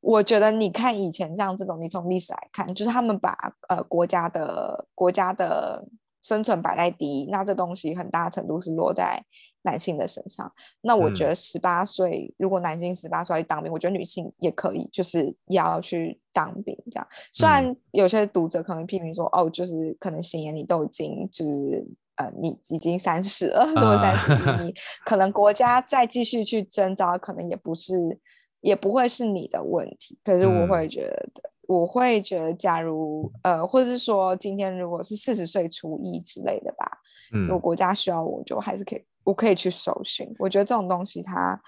[0.00, 3.36] 我觉得你看以前像这种，你从历史来看，就是他们把
[3.68, 5.86] 呃国家的国家的。
[6.22, 9.22] 生存摆在第一，那这东西很大程度是落在
[9.62, 10.50] 男性的身上。
[10.80, 17.06] 那我觉得十八岁，嗯、如果男性十八岁去当兵，我觉得女性也可以，就是要去当兵这样。
[17.32, 21.84] 虽然有些读者可能批评说，嗯、哦，就是可能心妍你都已经就是
[22.16, 24.72] 呃，你已经三十了，这么三十， 你
[25.04, 28.18] 可能国家再继续去征召，可能也不是，
[28.60, 30.18] 也不会是你的问题。
[30.22, 31.02] 可是我会觉
[31.34, 31.51] 得。
[31.72, 36.86] 嗯我会觉得，假如呃，或者是说，今天如果是四十岁除役之类的吧，
[37.32, 40.32] 嗯，如果国家需要我，就还是可以，我可以去搜寻。
[40.38, 41.60] 我觉得这种东西它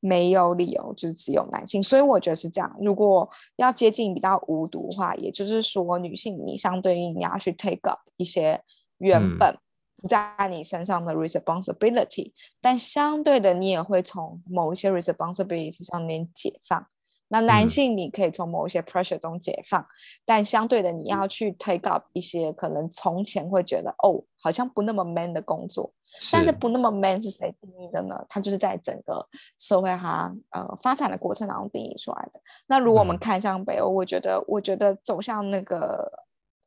[0.00, 2.76] 没有理由就是只有男性，所以我觉得是这样。
[2.80, 8.62] 如果要接近比较无毒的话，也就是说，女性你相对应你要去 take up 一些
[8.98, 9.58] 原本
[9.96, 16.86] 不在你身上的 responsibility，嗯，但相对的你也会从某一些 responsibility 上面解放。
[17.28, 19.86] 那男性你可以从某一些 pressure 中解放，嗯，
[20.24, 25.92] 但相对的你要去 take up 一些可能从前会觉得哦，好像不那么 man 的工作。
[26.18, 26.30] 是。
[26.32, 28.24] 但是不那么 man 是谁定义的呢？
[28.28, 29.26] 它就是在整个
[29.58, 32.40] 社会哈呃发展的过程当中定义出来的。
[32.66, 36.10] 那如果我们看向北欧，嗯，我觉得我觉得走向那个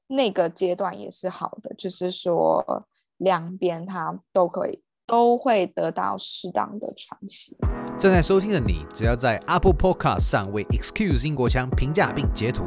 [0.07, 2.85] 那个阶段也是好的，就是说
[3.17, 4.83] 两边它都可以。
[5.07, 7.57] 都会得到适当的喘息。
[8.01, 12.63] 正在收听的你，只要在 Apple Podcast 上为 Excuse 英国腔评价并截图，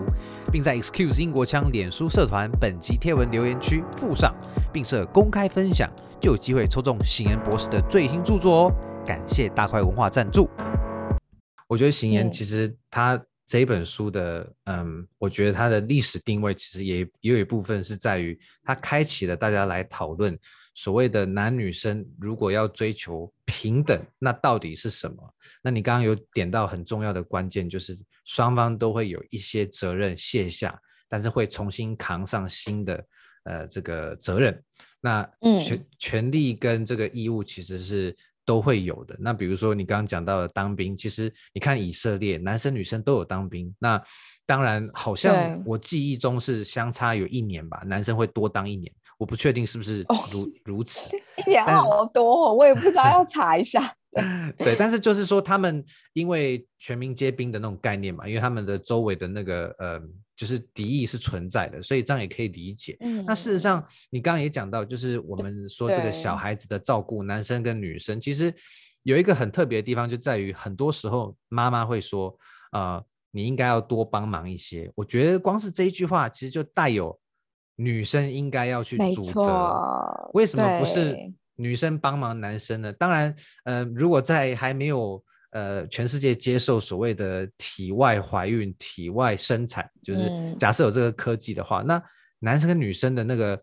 [0.52, 4.32] 并在 Excuse 英国腔脸书社团本集贴文留言区附上，
[4.72, 8.72] 并设公开分享，就有机会抽中行言博士的最新著作哦。
[9.04, 10.48] 感谢大块文化赞助。
[11.66, 20.38] 我觉得行言其实他这一本书的，嗯，嗯，我觉得他的历史定位其实也也有一部分是在于他开启了大家来讨论。
[20.74, 25.34] 所谓的男女生如果要追求平等，那到底是什么？
[25.62, 30.76] 那你刚刚有点到很重要的关键，就是双方都会有一些责任卸下，
[31.08, 33.06] 但是会重新扛上新的
[33.44, 34.60] 呃这个责任。
[35.00, 35.22] 那
[35.64, 39.16] 权、嗯、权利跟这个义务其实是都会有的。
[39.20, 43.72] 那比如说你刚刚讲到的当兵，其实你看以色列男生女生都有当兵。
[43.78, 44.02] 那
[44.44, 48.92] 当然好像我记忆中是相差有一年吧，男生会多当一年。
[49.18, 50.00] 我不确定是不是
[50.32, 51.14] 如、oh, 如此，
[51.46, 53.94] 一年好多，我也不知道要查一下。
[54.58, 60.00] 对，但是就是说，他们因为全民皆兵的那种概念嘛，因为他们的周围的那个呃，
[60.36, 62.96] 就是敌意是存在的，所以这样也可以理解。
[63.00, 68.54] 嗯，那事实上，你刚刚也讲到，就是我们说这个小孩子的照顾，男生跟女生，其实
[69.02, 72.38] 有一个很特别的地方，就在于很多时候妈妈会说，
[72.70, 74.88] 呃，你应该要多帮忙一些。
[74.94, 77.18] 我觉得光是这一句话，其实就带有。
[77.76, 81.16] 女生应该要去主责，为什么不是
[81.56, 82.92] 女生帮忙男生呢？
[82.92, 85.20] 当然，呃，如果在还没有
[85.50, 92.02] 呃全世界接受所谓的体外怀孕、体外生产，就是假设有这个科技的话，嗯、那
[92.38, 93.60] 男生跟女生的那个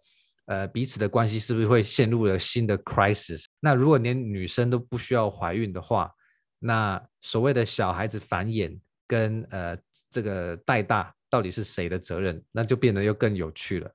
[0.47, 3.45] 呃彼此的关系是不是会陷入了新的 crisis？
[3.62, 6.12] 那如果连女生都不需要怀孕的话，
[6.59, 9.78] 那所谓的小孩子繁衍跟呃
[10.09, 11.14] 这个带大。
[11.32, 12.39] 到底是谁的责任？
[12.51, 13.89] 那就变得又更有趣了，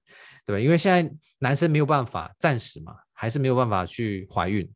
[0.45, 0.59] 对吧？
[0.59, 1.09] 因为现在
[1.39, 4.69] 男生没有办法，暂时嘛，还是没有办法去怀孕。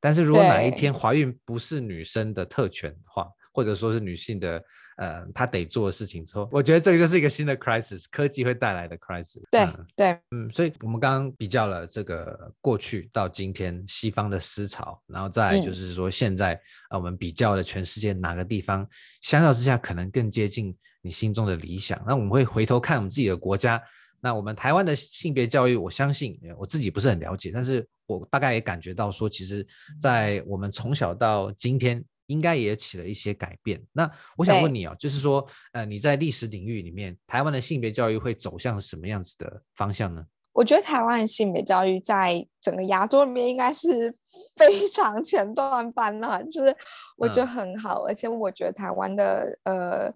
[0.00, 4.62] 但是如果哪一天怀孕不是女生的特权的话，或者说是女性的，
[4.98, 9.40] 呃，他得做的事情之后，我觉得这个就是一个新的 crisis，科技会带来的 crisis。
[9.48, 9.64] 对
[9.96, 18.84] 对，嗯，所以我们刚刚比较了这个过去到今天西方的思潮，然后再来就是说现在啊，我们比较了全世界哪个地方
[19.20, 22.02] 相较之下可能更接近你心中的理想。
[22.04, 23.80] 那我们会回头看我们自己的国家，
[24.20, 29.64] 那我们台湾的性别教育，我相信我自己不是很了解，但是我大概也感觉到说，其实，
[30.00, 32.04] 在我们从小到今天。
[32.28, 33.82] 应该也起了一些改变。
[33.92, 40.24] 那我想问你哦，就是说，呃，你在历史领域里面，台湾的性别教育会走向什么样子的方向呢？
[40.52, 44.12] 我觉得台湾的性别教育在整个亚洲里面应该是
[44.56, 46.76] 非常前段班了，就是
[47.16, 50.12] 我觉得很好，嗯、而且我觉得台湾的呃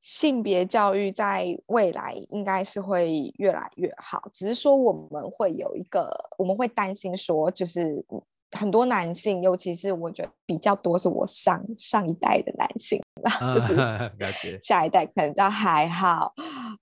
[0.00, 8.04] 性别教育在未来应该是会越来越好，只是说我们会有一个，我们会担心说就是。
[8.52, 13.74] 很多男性，尤其是我觉得比较多是我上上一代的男性，吧、 就是
[14.62, 16.32] 下一代可能倒还好，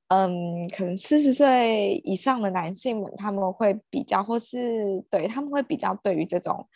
[0.08, 6.68] 嗯，可能四十岁以上的男性们，他们会比较，或是对他们会比较对于这种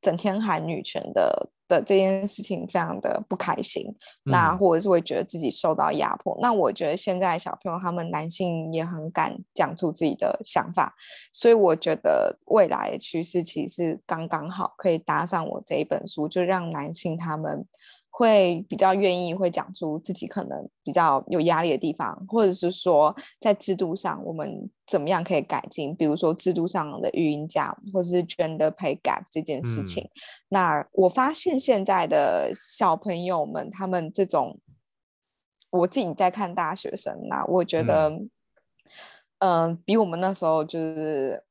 [0.00, 1.50] 整天喊女权的。
[1.68, 3.84] 的这件事情非常的不开心，
[4.24, 6.36] 嗯、那或者是会觉得自己受到压迫。
[6.40, 10.94] 那我觉得现在小朋友他们男性也很敢讲出自己的想法，
[11.32, 17.66] 所以我觉得未来的趋势其实刚刚好可以搭上我这一本书，就让男性他们。
[18.18, 30.02] 会比较愿意会讲出自己可能比较有压力的地方，或者是说在制度上我们怎么样可以改进，比如说制度上的育婴假，或者是 gender pay gap 这件事情。
[30.02, 30.10] 嗯、
[30.48, 34.58] 那我发现现在的小朋友们，他们这种，
[35.70, 38.08] 我自己在看大学生，那我觉得，
[39.38, 41.44] 嗯、呃，比我们那时候就是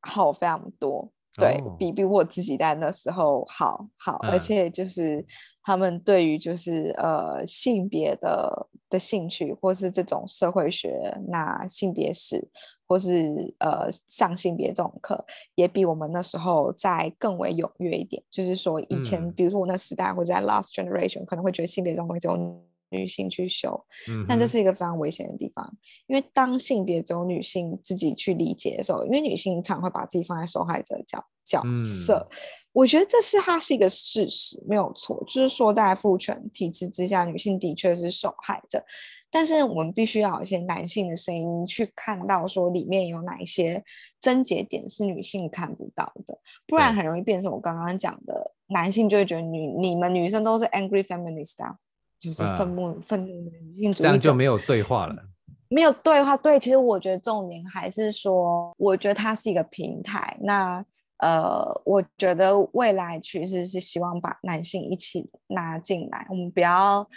[0.00, 1.12] 好非常多。
[1.38, 5.24] 对，比比我自己在那时候好好，而且就是
[5.62, 12.46] 他们对于就是呃性别的的兴趣，或是这种社会学、那性别史，
[12.86, 15.24] 或是呃上性别这种课，
[15.56, 18.22] 也比我们那时候再更为踊跃一点。
[18.30, 22.36] 就是说以前，嗯、比如说我那时代，或者在 last generation，可能会觉得性别这种东西只有
[22.90, 23.84] 女性去修，
[24.28, 25.68] 但这是一个非常危险的地方，
[26.06, 32.28] 因为当性别只有女性自己去理解的时候，因为女性常会把自己放在受害者角角色，
[32.72, 38.84] 我觉得这是它是一个事实，没有错，就是说在父权体制之下，女性的确是受害者，
[39.30, 43.82] 但是我们必须要有一些男性的声音去看到说里面有哪一些
[44.20, 51.76] 症结点是女性看不到的，不然很容易变成我刚刚讲的，男性就会觉得女你们女生都是 angry feminist 啊。
[52.24, 55.14] 就是愤怒、愤怒的女性主义，这样就没有对话了。
[55.68, 60.36] 没有对话，对，其实我觉得重点还是说，我觉得它是一个平台。
[60.40, 60.84] 那
[61.18, 66.26] 呃，我觉得未来趋势是希望把男性一起拉进来。
[66.30, 67.08] 我们不要，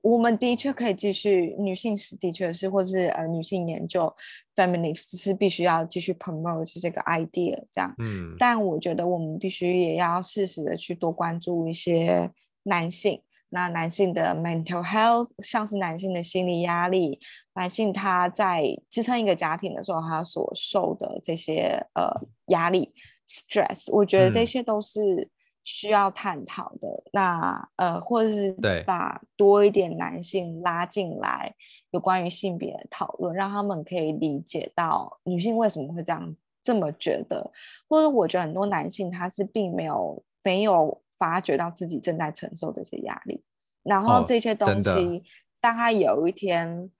[0.00, 4.10] 我们的确可以继续女性是，的确是，或是呃女性研究
[4.54, 7.94] feminist 是必须要继续 promote 这个 idea 这样。
[7.98, 8.34] 嗯。
[8.38, 12.30] 但我觉得我们必须也要适时的去多关注一些
[12.62, 13.20] 男性。
[13.50, 17.18] 那男性的 mental health，像是男性的心理压力，
[17.54, 22.08] 男性他在支撑一个家庭的时候，他所受的这些呃
[22.48, 22.92] 压力
[23.26, 25.30] stress，我觉得这些都是
[25.64, 26.88] 需要探讨的。
[26.88, 28.54] 嗯、那呃，或者是
[28.86, 31.54] 把多一点男性拉进来，
[31.90, 37.50] 有关于性别的讨论，让他们可以理解到女性为什么会这样这么觉得，
[37.88, 41.00] 或者我觉得很多男性他是并没有没有。
[41.18, 43.42] 发觉到自己正在承受这些压力，
[43.82, 45.22] 然后这些东西，
[45.60, 46.90] 当他有一天，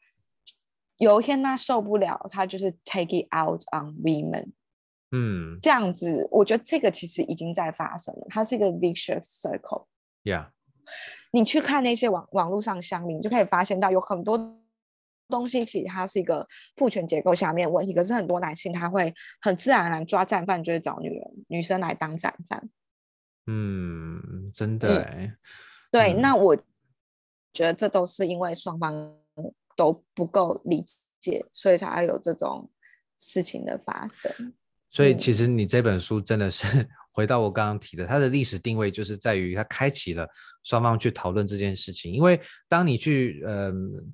[0.96, 4.48] 有一天他受不了，他就是 take it out on women，
[5.12, 9.86] 嗯，这样子，我觉得这个其实已经在发生了，它是一个 vicious circle。
[10.24, 10.48] Yeah，
[11.30, 14.58] 你去看那些网网络上乡民，你就可以发现到有很多
[15.28, 16.46] 东西，其实它是一个
[16.76, 22.68] 父权结构下面的问题，可是很多男性他会很自然而然抓战犯，就会找女人、女生来当战犯。
[23.50, 25.02] 嗯，真的、
[25.90, 26.54] 对，嗯、那我
[27.54, 28.94] 觉得这都是因为双方
[29.74, 30.84] 都不够理
[31.18, 32.70] 解，所以才会有这种
[33.16, 34.52] 事情的发生。
[34.90, 40.28] 所以其实你这本书真的是 回到我刚刚提的，它的历史定位就是在于它开启了
[40.62, 42.12] 双方去讨论这件事情。
[42.12, 42.38] 因为
[42.68, 43.72] 当你去呃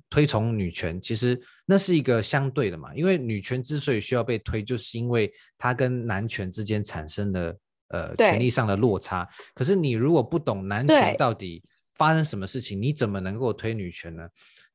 [0.09, 2.95] 推崇女权，其实那是一个相对的嘛。
[2.95, 7.53] 因为女权之所以需要被推，就是因为它跟男权之间产生的。
[7.95, 9.25] 呃，权利上的落差。
[9.53, 11.63] 可是你如果不懂男权到底
[11.95, 14.27] 发生什么事情，你怎么能够推女权呢？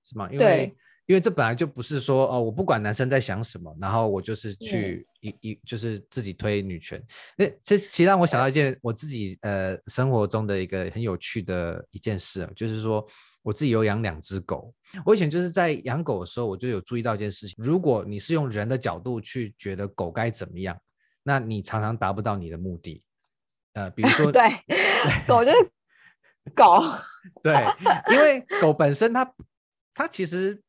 [0.05, 0.27] 是吗？
[0.33, 7.03] 因为因为这本来就不是说哦，我不管男生在想什么，然后我就是去一一就是自己推女权。
[7.37, 13.05] 那这其实让我想到一件我自己呃生活中的一个很有趣的一件事，就是说
[13.43, 14.73] 我自己有养两只狗。
[15.05, 20.79] 我以前就是在养狗的时候，我就有注意到一件事情：如果你是用人的角度去觉得狗该怎么样。
[21.23, 23.03] 那你常常达不到你的目的，
[23.75, 24.43] 呃，比如说， 对，
[25.27, 25.71] 狗就是
[26.55, 26.83] 狗，
[27.43, 27.55] 对，
[28.13, 29.35] 因为狗本身它
[29.95, 30.61] 它其实，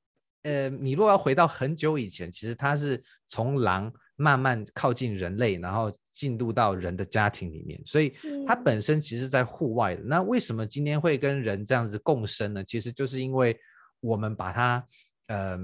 [0.43, 8.13] 呃，你如果要回到很久以前，其实它是从狼慢慢靠近人类，然后进入到人的家庭里面，所以
[8.45, 10.01] 它本身其实在户外的。
[10.01, 12.63] 嗯、那为什么今天会跟人这样子共生呢？
[12.63, 13.57] 其实就是因为
[13.99, 14.85] 我们把它，
[15.27, 15.57] 嗯、呃，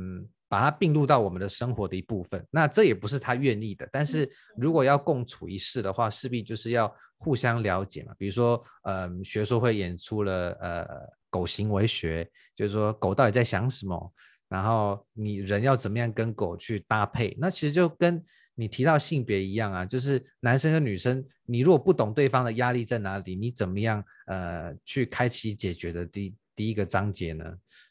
[0.49, 2.45] 把它并入到我们的生活的一部分。
[2.49, 8.13] 那这也不是他愿意的，但是如果要共处一室的话，势必就是要互相了解嘛。
[8.17, 10.87] 比如说，呃，学说会演出了呃
[11.29, 14.13] 狗行为学，就是说狗到底在想什么，
[14.47, 17.35] 然后你人要怎么样跟狗去搭配。
[17.39, 18.23] 那其实就跟
[18.55, 27.45] 你提到性别一样啊，就是男生跟女生，你如果不懂对方的压力在哪里，你怎么样呃去开启解决的第第一个章节呢？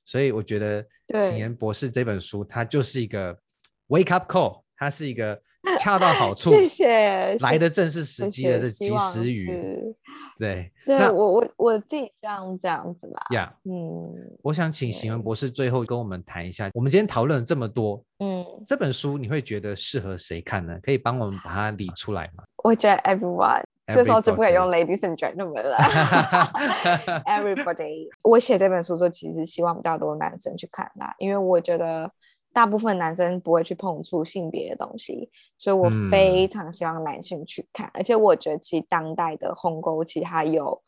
[0.07, 0.82] 所以我觉得
[1.28, 3.36] 《请言博士》这本书，它就是一个
[3.88, 5.38] wake up call，它是一个
[5.80, 9.46] 恰到好处，谢谢，来的正是时机的这及时雨。
[10.38, 13.26] 对，对那我我我自己这样这样子啦。
[13.34, 20.78] 呀嗯，我想请行文博士最后跟我们谈一下，我们今天讨论了这么多，嗯，这本书你会觉得适合谁看呢？
[20.80, 22.44] 可以帮我们把它理出来吗？
[22.62, 23.64] 我觉得 everyone。
[23.95, 25.76] 这时候就不可以用 ladies and gentlemen 了。
[27.24, 32.11] Everybody， 我写这本书就其实希望比较多男生去看啦，因为我觉得
[32.53, 37.87] 大部分男生不会去碰触性别的东西，所以我非常希望男性去看。
[37.89, 40.82] 嗯、而且我觉得其实当代的鸿沟其实还有。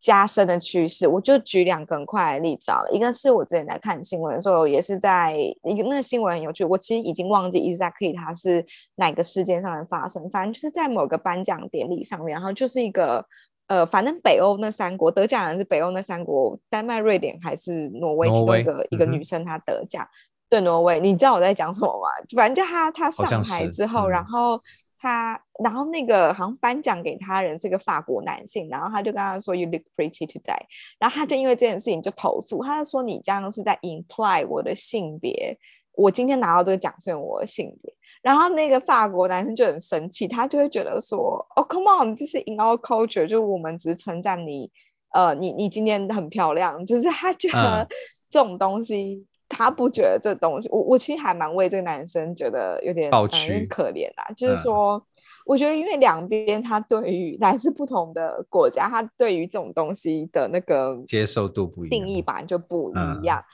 [0.00, 2.90] 加深的趋势，我就举两个很快的例子好了。
[2.90, 8.64] 一个是我之前在看新闻的时候，也是在一个那个新闻很有趣，我其实已经忘记 exactly 它是
[8.96, 13.22] 哪个事件上面发生，反正就是在某个颁奖典礼上面，然后就是一个
[13.66, 20.08] 呃，反正北欧那三国得奖人是北欧那三国，丹麦、瑞典还是挪威，其中一个、嗯、一个女生她得奖，
[20.48, 22.08] 对挪威，你知道我在讲什么吗？
[22.34, 24.58] 反正就她她上台之后，然后。
[25.02, 30.60] 他，然后那个好像颁奖给他人是个法国男性，然后他就跟他说 “You look pretty today”，
[30.98, 35.56] 然后他就因为这件事情就投诉，他就说你这样是在 imply 我的性别，
[35.94, 37.90] 我今天拿到这个奖是我的性别，
[38.20, 44.70] 然后那个法国男生就很生气，他就会觉得说：“Oh come on，这是 in our culture，就我们只是称赞你，
[45.14, 47.88] 呃，你你今天很漂亮，就是他觉得
[48.28, 49.26] 这种东西。
[49.50, 54.24] 嗯”他不觉得这东西，我我其实还蛮为这个男生觉得有点有点可怜啦。
[54.36, 55.02] 就是说，嗯、
[55.44, 63.40] 我觉得因为两边他对于来自不同的国家，他对于这种东西的那个接受度不一样，定义版就不一样。
[63.40, 63.44] 嗯、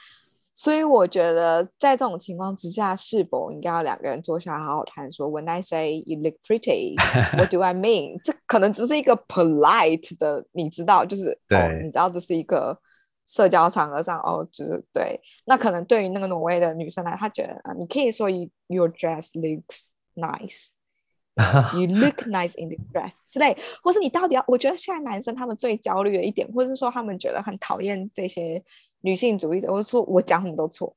[0.54, 5.10] 所以我觉得在这种情况之下，是否应该要两个人坐下好好谈？
[5.10, 6.94] 说，When I say you look pretty,
[7.38, 8.20] what do I mean？
[8.22, 12.78] 这可能只是一个 polite 的，你知道，就是对、哦，你知道这是一个。
[13.26, 18.30] 社交场合上，哦，就是对，那可能对于那个挪威的女生来，她觉得啊，你可以说
[18.68, 28.62] your dress looks nice，you look nice in the dress 之类，或是你到底要，我觉得现在男生他们最焦虑的一点，或者是说他们觉得很讨厌这些
[29.00, 30.94] 女性主义者，或者说我讲什么都错，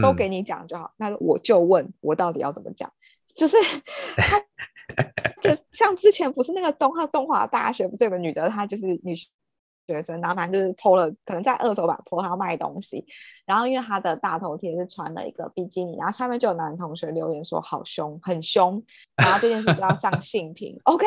[0.00, 2.88] 都给你讲就好，那、嗯、我就问我到底要怎么讲，
[3.34, 3.56] 就是
[4.16, 4.38] 他，
[5.40, 9.12] 就像之前不是那个东浩东华大学不是有个女的，她就是女。
[9.86, 13.04] 学生，然后反正就是 po 了，可能在二手版 po 他要卖东西，
[13.44, 18.82] 然后因为他的大头贴是穿了一个比基尼，然后下面就有男同学留言说好凶，很凶，
[19.16, 20.78] 然后这件事就要上性平。
[20.84, 21.06] OK，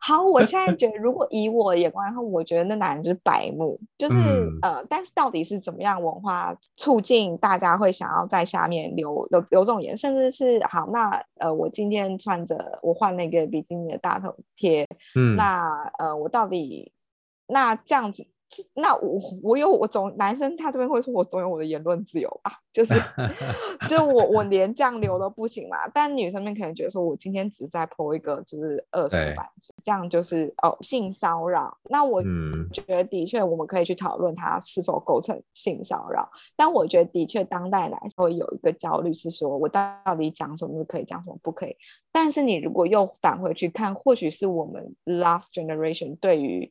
[0.00, 16.92] 好，我现在觉得如果以我的眼光，然后我觉得那男人就是白目，就是、嗯、呃，但是到底是怎么样文化促进大家会想要在下面留留留这种言，甚至是好，那呃，我今天穿着我换了一个比基尼的大头贴，嗯，那呃，我到底。
[17.52, 18.26] 那这样子，
[18.74, 22.52] 那我我有我总男生他这边会说，我总有我的言论自由吧？
[22.72, 22.94] 就是，
[23.88, 25.88] 就我我连这样留都不行嘛。
[25.88, 29.46] 但女生们可能觉得说，我今天只是在 po 一个就是二手版，
[29.82, 31.74] 这样就是哦性骚扰。
[31.88, 32.22] 那我
[32.70, 36.28] 觉得的确我们可以去讨论它是否构成性骚扰。
[36.56, 41.74] 但我觉得的确当代来说会有一个焦虑是说，我到底讲什么是可以讲，什么不可以。
[42.10, 46.70] 但是你如果又返回去看，或许是我们 last generation 对于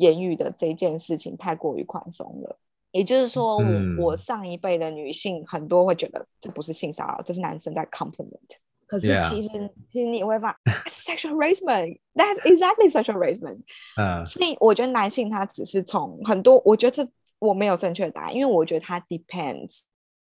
[0.00, 2.58] 言语的这件事情太过于宽松了，
[2.90, 8.58] 也就是说我，我、嗯、我上一辈的女性很多会觉得这不是性骚扰，这是男生在 compliment。
[8.86, 9.48] 可是其实.
[9.92, 10.74] 其实你会发现
[11.16, 13.60] sexual harassment，that's exactly sexual harassment。
[13.96, 19.82] 嗯，所以我觉得男性他只是从很多，我觉得这我没有正确的答案，因为我觉得他 depends。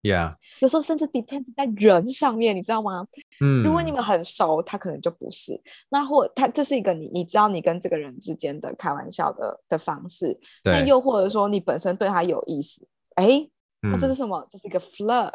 [0.04, 3.08] Yeah，有时候甚至 depends 在人上面，你知道吗？
[3.40, 5.60] 嗯，如果你们很熟，他可能就不是。
[5.88, 10.38] 那或他这是一个你你知道你跟这个人之间的开玩笑的的方式。
[10.62, 10.74] 对。
[10.74, 12.86] 那又或者说你本身对他有意思，
[13.16, 13.48] 哎，
[13.82, 14.38] 那这是什么？
[14.40, 15.32] 嗯、这是一个 flirt。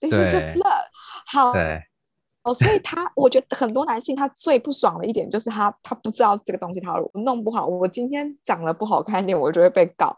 [0.00, 0.86] 这是 flirt。
[1.26, 1.52] 好。
[1.52, 1.82] 对。
[2.44, 6.94] 哦，所以他 我觉得很多男性他最不爽的一点就是他他不知道这个东西他
[7.24, 10.16] 弄不好，我今天长得不好看一点，我就会被告。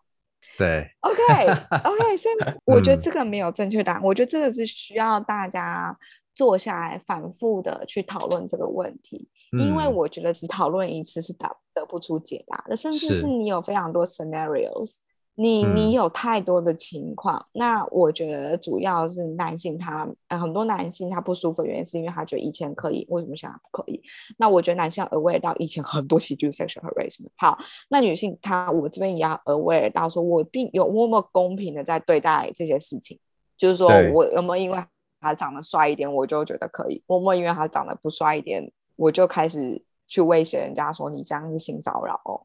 [0.59, 2.35] 对，OK，OK， 所以
[2.65, 4.03] 我觉得这个没有正确答案。
[4.03, 5.97] 嗯、我觉得这个是需要大家
[6.35, 13.27] 坐下来反复的去讨论这个问题，嗯、因为我觉得只讨论一次是答得不出解答的，甚至是。
[13.27, 14.99] 你有非常多 scenarios，
[15.37, 24.03] 你你有太多的情况，嗯、那我觉得主要是男性他呃很多男性他不舒服的原因是因为他觉得以前可以，为什么现在不可以？
[24.37, 27.31] 那我觉得男性要 aware 到以前很多喜剧 sexual harassment。
[27.37, 27.59] 好，
[27.89, 33.19] 那女性她我这边也要 aware 到说我并有多么公平的在对待这些事情，
[33.57, 34.85] 就是说我有没有因为
[35.21, 42.43] 他长得帅一点我就觉得可以，我有没有因为他长得不帅一点我就开始去威胁人家说你这样是性骚扰哦。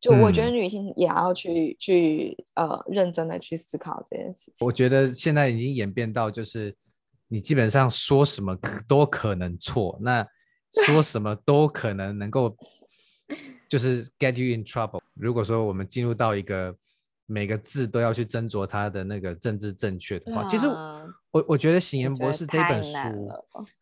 [0.00, 4.66] 就我觉得女性也要去、嗯、去呃认真的去思考这件事情。
[4.66, 6.74] 我觉得现在已经演变到就是
[7.28, 8.56] 你基本上说什么
[8.88, 10.26] 都可能错，那
[10.86, 12.56] 说什么都可能能够
[13.68, 15.00] 就是 get you in trouble。
[15.14, 16.74] 如果说我们进入到一个
[17.26, 23.28] 每个字都要去斟酌它的那个政治正确的话，啊、其实我我觉得《行言博士》这本书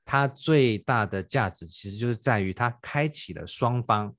[0.04, 4.12] 它最大的价值其实就是在于它开启了双方。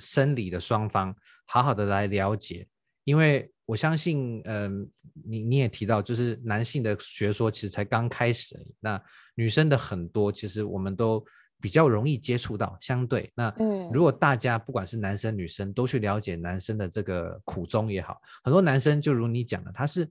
[0.00, 1.14] 生理的双方
[1.46, 2.66] 好好的来了解，
[3.04, 4.86] 因为我相信，嗯、呃，
[5.24, 9.00] 你你也提到，就是男性的学说其实才刚开始，那
[9.34, 11.24] 女生的很多其实我们都
[11.60, 13.32] 比较容易接触到，相对。
[13.34, 20.06] 那，嗯，如果大家不管是男生女生都去了解男生的这个苦衷也好，很多男生就如你讲的，他是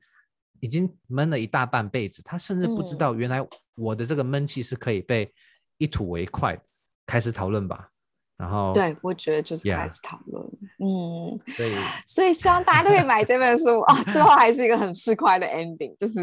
[0.60, 5.32] 已经闷了一大半辈子，他甚至不知道原来我的这个闷气是可以被
[5.78, 6.58] 一吐为快，
[7.06, 7.90] 开始讨论吧。
[8.38, 10.44] 然后，对，我觉得就是开始讨论
[10.80, 11.76] 嗯，对，
[12.06, 16.14] 所以希望大家都可以买这本书啊、哦，最后还是一个很吃亏的 ending，就是，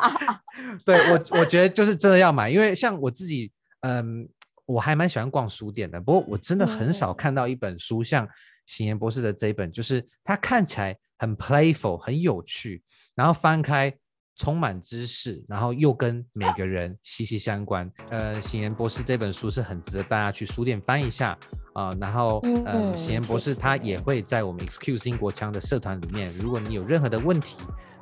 [0.84, 4.28] 对我，我觉得就是真的要买，因为像我自己，嗯，
[4.66, 8.28] 我还蛮喜欢逛书店的，不过我真的很少看到一本书像
[8.66, 12.82] 邢岩博士的这一本，就是它看起来很 playful，很有趣，
[13.14, 13.92] 然后翻开。
[14.40, 17.86] 充满知识，然后又跟每个人息息相关。
[18.08, 21.36] 呃，行言博士这本书是很值得大家去书店翻一下
[21.74, 21.98] 啊、呃。
[22.00, 26.30] 然后，呃，行言博士他也会在我们 Excuse 英国腔的社团里面。
[26.38, 27.58] 如果你有任何的问题，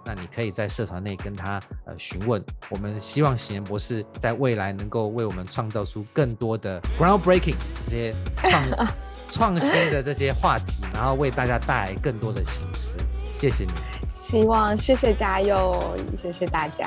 [0.07, 2.41] 那你可以在社团内跟他呃询问。
[2.71, 8.63] 我们希望行言博士在未来能够为我们创造出更多的 groundbreaking 这些创
[9.33, 12.97] 创新的这些话题，然后为大家带来更多的形式。
[13.35, 13.98] 谢谢你。
[14.31, 16.87] 希望谢谢嘉佑，谢谢大家。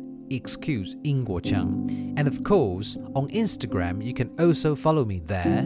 [0.35, 2.15] excuse Ingguochang.
[2.17, 5.65] And of course, on Instagram, you can also follow me there.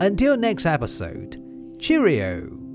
[0.00, 1.42] Until next episode,
[1.78, 2.65] cheerio!